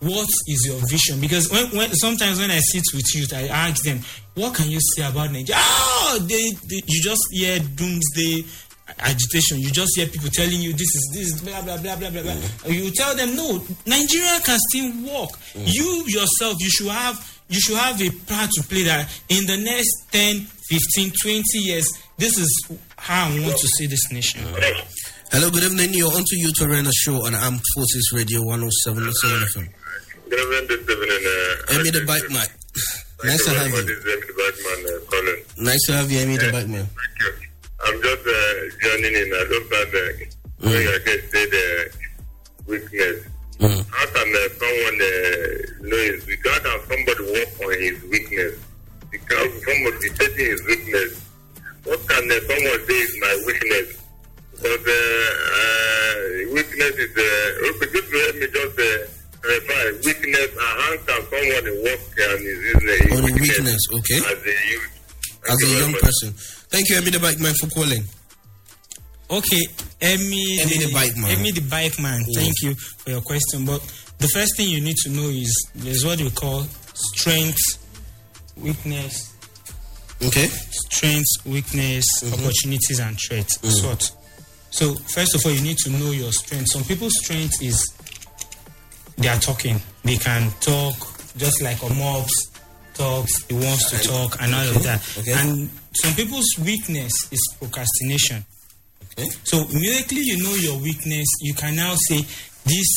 [0.00, 1.20] what is your vision?
[1.20, 4.00] Because when, when sometimes when I sit with youth, I ask them,
[4.34, 8.44] "What can you say about Nigeria?" Oh, they, they you just hear doomsday
[8.98, 9.58] agitation.
[9.58, 12.22] You just hear people telling you this is this is blah blah blah blah blah.
[12.22, 12.70] blah.
[12.70, 17.16] You tell them, "No, Nigeria can still work." You yourself, you should have
[17.48, 21.88] you should have a part to play that in the next 10, 15, 20 years.
[22.18, 24.42] This is how I want to see this nation.
[25.32, 25.94] Hello, good evening.
[25.94, 28.62] You're on to Youth Arena Show on Armed Forces Radio 107.7
[28.92, 29.68] FM.
[30.28, 31.22] Good evening, this evening.
[31.24, 32.46] Uh, Amy the Bike Man.
[33.24, 33.82] Nice to have you.
[33.82, 35.42] This is Amy the Batman uh, calling.
[35.58, 36.86] Nice to have you, Amy the Bike Man.
[36.86, 37.47] Thank you.
[37.84, 39.28] I'm just uh, joining in.
[39.32, 40.24] I don't have uh,
[40.60, 41.90] when I can say the
[42.66, 43.26] weakness.
[43.58, 43.86] Mm.
[43.90, 46.58] How can uh, someone uh, know his weakness?
[46.58, 48.54] How can somebody work on his weakness?
[49.10, 51.24] Because somebody detecting his weakness.
[51.84, 53.88] What can uh, someone say is my weakness?
[54.52, 59.06] Because uh, uh, weakness is, uh, okay, just let me just uh,
[59.40, 59.82] clarify.
[60.04, 64.18] Weakness, uh, how can someone work on his, his, On his weakness, okay.
[64.18, 64.90] as a youth?
[65.48, 66.00] As a young much.
[66.02, 66.34] person.
[66.70, 68.04] Thank you, Amy the Bike Man, for calling.
[69.30, 69.66] Okay,
[70.00, 71.30] Emmy, Emmy the bike man.
[71.36, 72.24] Emmy the bike man.
[72.34, 73.66] Thank you for your question.
[73.66, 73.80] But
[74.18, 76.62] the first thing you need to know is there's what we call
[76.94, 77.58] strength,
[78.56, 79.34] weakness,
[80.24, 80.46] Okay?
[80.46, 82.34] strengths, weakness, mm-hmm.
[82.34, 83.58] opportunities, and threats.
[83.60, 83.98] SWOT.
[83.98, 84.14] Mm.
[84.70, 86.68] So first of all, you need to know your strength.
[86.72, 87.86] Some people's strength is
[89.16, 89.80] they are talking.
[90.04, 90.94] They can talk
[91.36, 92.47] just like Amos
[92.98, 93.46] talks.
[93.46, 95.00] He wants to talk and all of that.
[95.18, 95.32] Okay.
[95.32, 98.44] And some people's weakness is procrastination.
[99.12, 99.30] Okay.
[99.44, 102.26] So immediately you know your weakness, you can now say,
[102.64, 102.90] This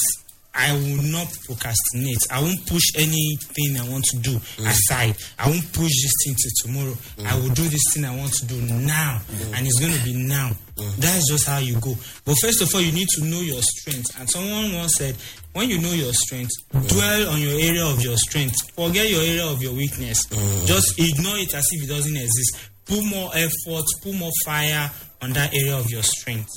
[0.53, 2.19] I will not procrastinate.
[2.29, 4.67] I won't push anything I want to do mm.
[4.67, 5.15] aside.
[5.39, 6.95] I won't push this thing to tomorrow.
[7.17, 7.25] Mm.
[7.25, 9.21] I will do this thing I want to do now.
[9.31, 9.57] Mm.
[9.57, 10.51] And it's going to be now.
[10.97, 11.93] That's just how you go.
[12.25, 14.19] But first of all, you need to know your strengths.
[14.19, 15.15] And someone once said,
[15.53, 18.55] when you know your strengths, dwell on your area of your strength.
[18.73, 20.25] Forget your area of your weakness.
[20.65, 22.71] Just ignore it as if it doesn't exist.
[22.85, 24.89] Put more effort, put more fire
[25.21, 26.49] on that area of your strength.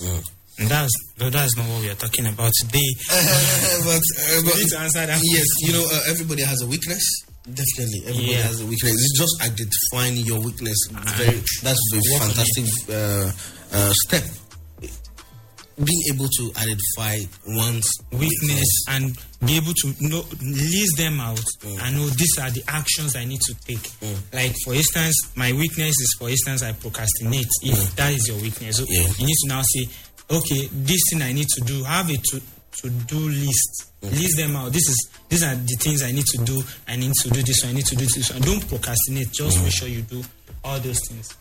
[0.58, 2.88] That's but that's not what we are talking about today.
[3.08, 5.20] but, uh, but need to answer that.
[5.22, 7.02] yes, you know, uh, everybody has a weakness.
[7.44, 8.42] Definitely, everybody Yeah.
[8.42, 8.92] has a weakness.
[8.94, 10.76] It's just identifying your weakness.
[11.18, 13.30] Very, that's a fantastic uh,
[13.72, 14.24] uh, step.
[15.76, 19.10] Being able to identify one's weakness and
[19.44, 21.42] be able to know list them out
[21.82, 23.82] and know these are the actions I need to take.
[24.32, 27.48] Like for instance, my weakness is for instance I procrastinate.
[27.62, 29.02] If that is your weakness, so Yeah.
[29.18, 29.88] you need to now say,
[30.30, 31.84] okay, this thing I need to do.
[31.84, 32.40] Have a to
[32.82, 33.90] to do list.
[34.02, 34.72] List them out.
[34.72, 36.62] This is these are the things I need to do.
[36.88, 37.62] I need to do this.
[37.62, 38.30] one, I need to do this.
[38.30, 38.42] one.
[38.42, 39.32] Don't procrastinate.
[39.32, 40.22] Just make sure you do
[40.62, 41.34] all those things.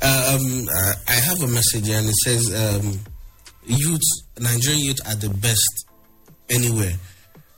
[0.00, 2.98] Um, uh, I have a message here and it says, um,
[3.66, 4.00] "Youth,
[4.40, 5.86] Nigerian youth are the best
[6.48, 6.94] anywhere.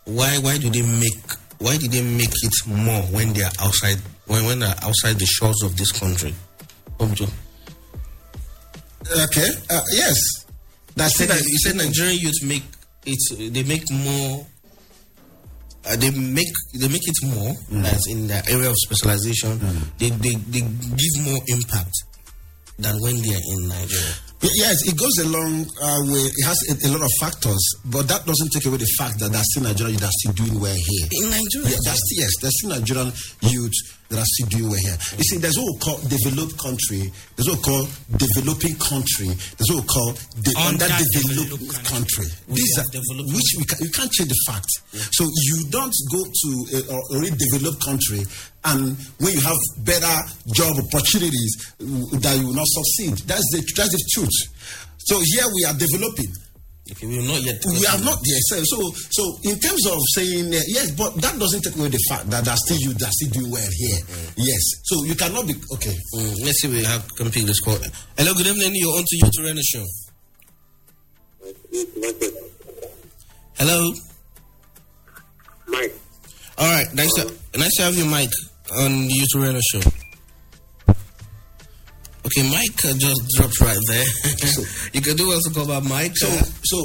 [0.04, 0.38] Why?
[0.38, 1.22] Why do they make?
[1.58, 3.98] Why did they make it more when they are outside?
[4.26, 6.34] When when they're outside the shores of this country?"
[6.98, 7.30] Objo.
[9.10, 9.48] Okay.
[9.70, 10.43] Uh, yes.
[10.96, 11.28] That's You it.
[11.28, 12.64] said, that- you said Nigerian youth make
[13.06, 13.52] it.
[13.52, 14.46] They make more.
[15.86, 16.48] Uh, they make
[16.80, 17.52] they make it more
[17.84, 19.58] as in the area of specialization.
[19.98, 21.92] They, they they give more impact
[22.78, 24.14] than when they are in Nigeria.
[24.40, 26.20] Yes, it goes a long uh, way.
[26.24, 29.32] It has a, a lot of factors, but that doesn't take away the fact that
[29.32, 31.06] there's still Nigerian youth that are still doing well here.
[31.20, 31.68] In Nigeria?
[31.76, 33.72] Yeah, that's yes, there's still Nigerian youth
[34.14, 34.96] that are still doing well here.
[35.18, 37.82] You see, there's what we call developed country, there's what we call
[38.14, 42.26] developing country, there's what we call the Underdeveloped country.
[42.26, 42.28] country.
[42.54, 42.86] These are
[43.26, 44.70] which we can, you can't change the fact.
[45.10, 48.22] So you don't go to a, a already developed country
[48.64, 50.14] and when you have better
[50.54, 51.84] job opportunities uh,
[52.22, 53.18] that you will not succeed.
[53.28, 54.38] That's the that's the truth.
[54.98, 56.32] So here we are developing.
[56.90, 57.56] Okay, we are not yet.
[57.64, 58.40] We are not there.
[58.44, 61.98] So, so, so in terms of saying uh, yes, but that doesn't take away the
[62.10, 63.98] fact that there's still you that still doing well here.
[64.36, 64.60] Yes.
[64.84, 65.96] So you cannot be okay.
[66.14, 67.78] Mm, let's see we have can pick this call.
[68.18, 68.72] Hello, good evening.
[68.74, 69.84] You're on to Youth Arena the show.
[73.56, 73.94] Hello.
[75.68, 75.94] Mike.
[76.58, 78.28] All right, nice to nice to have you, Mike,
[78.76, 79.80] on the Youth Arena show.
[82.24, 84.06] Okay, Mike uh, just dropped right there.
[84.96, 86.16] you can do also back Mike.
[86.16, 86.76] So, uh, so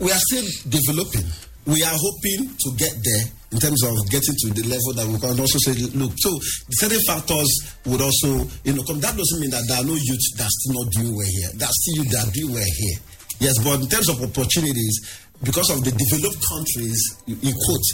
[0.00, 1.28] we are still developing.
[1.66, 5.20] We are hoping to get there in terms of getting to the level that we
[5.20, 6.32] can also say, look, so
[6.80, 8.96] certain factors would also, you know, come.
[9.04, 11.50] That doesn't mean that there are no youth that are still not doing well here.
[11.60, 12.96] Are still youth that are doing well here.
[13.44, 14.96] Yes, but in terms of opportunities,
[15.44, 17.88] because of the developed countries, in quote,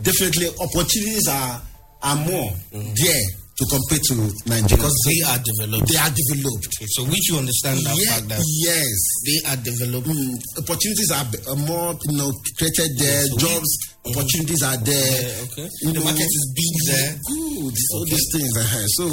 [0.00, 1.60] definitely opportunities are
[2.00, 3.26] are more there
[3.60, 4.14] to compare to
[4.48, 4.76] Nigeria.
[4.80, 5.84] because they are developed.
[5.92, 6.64] they are developed.
[6.72, 8.96] Okay, so which you understand that Yeah, fact that yes.
[9.28, 10.08] they are developed.
[10.08, 10.32] Mm,
[10.64, 13.20] opportunities are uh, more, you know, created there.
[13.28, 13.70] so we- jobs,
[14.08, 15.20] opportunities are there.
[15.44, 15.68] Okay.
[15.84, 17.10] You The market is big there.
[17.20, 17.74] Good.
[17.92, 18.52] All these things.
[18.56, 19.04] uh So,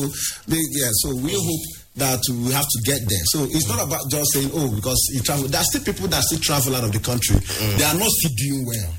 [0.48, 0.92] they, yeah.
[1.04, 1.66] So we hope
[2.00, 3.24] that we have to get there.
[3.36, 5.48] So it's not about just saying, oh, because you travel.
[5.52, 7.36] There are still people that still travel out of the country.
[7.76, 8.94] They are not still doing well.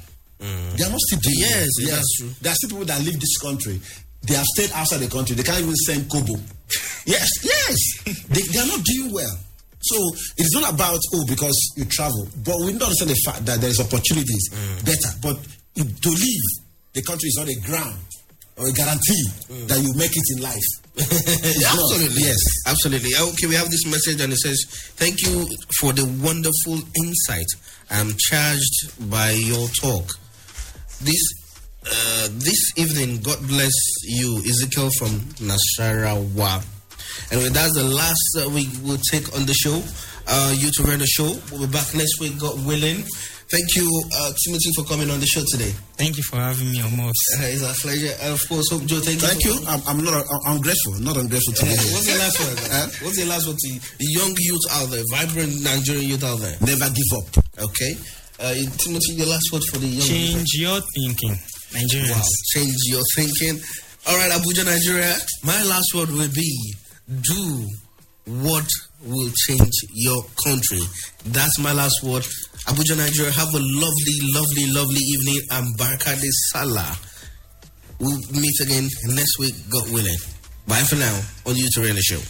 [0.76, 1.88] They are not still doing Yes, well.
[1.96, 2.30] that's true.
[2.42, 3.80] There are still people that leave this country.
[4.22, 5.36] They have stayed outside the country.
[5.36, 6.34] They can't even send kobo.
[7.06, 7.76] yes, yes.
[8.28, 9.38] they, they are not doing well.
[9.80, 9.96] So
[10.36, 13.70] it's not about oh because you travel, but we don't understand the fact that there
[13.70, 14.84] is opportunities mm.
[14.84, 15.14] better.
[15.22, 15.38] But
[15.78, 16.46] to leave
[16.92, 17.98] the country is not a ground
[18.56, 19.68] or a guarantee mm.
[19.68, 20.68] that you make it in life.
[20.98, 21.78] Not.
[21.78, 22.22] Absolutely.
[22.26, 22.42] Yes.
[22.66, 23.10] Absolutely.
[23.14, 24.58] Uh, okay, we have this message and it says,
[24.98, 25.46] Thank you
[25.78, 27.46] for the wonderful insight.
[27.88, 30.10] I'm charged by your talk.
[31.00, 31.22] This
[31.90, 33.72] uh, this evening, God bless
[34.04, 35.10] you, Ezekiel from
[35.40, 36.64] Nasarawa.
[37.32, 39.82] Anyway, that's the last uh, we will take on the show.
[40.26, 41.32] Uh, Youth Arena the show.
[41.50, 43.04] We'll be back next week, God willing.
[43.50, 43.88] Thank you,
[44.20, 45.72] uh, Timothy, for coming on the show today.
[45.96, 47.16] Thank you for having me, Amos.
[47.32, 48.12] Uh, it's a pleasure.
[48.20, 49.26] And of course, Hope Joe, thank you.
[49.28, 49.66] Thank for you.
[49.66, 50.12] I'm, I'm not.
[50.28, 51.00] I'm, I'm grateful.
[51.00, 51.92] Not ungrateful to be Uh, here.
[51.96, 52.58] what's the last word?
[52.68, 52.86] Huh?
[53.00, 56.56] What's the last word to the young youth out there, vibrant Nigerian youth out there?
[56.60, 57.28] Never give up.
[57.72, 57.96] Okay.
[58.36, 61.32] Uh, Timothy, your last word for the young Change your thinking,
[61.72, 62.10] Nigerians.
[62.10, 62.22] Wow.
[62.54, 63.60] Change your thinking.
[64.06, 65.14] All right, Abuja, Nigeria.
[65.44, 66.74] My last word will be
[67.22, 67.66] do
[68.26, 68.66] what
[69.04, 70.80] will change your country.
[71.26, 72.22] That's my last word.
[72.66, 73.32] Abuja, Nigeria.
[73.32, 75.40] Have a lovely, lovely, lovely evening.
[75.50, 76.96] And Barkade Salah.
[78.00, 80.18] We'll meet again next week, God willing.
[80.66, 82.20] Bye for now on the Youth Arena Show.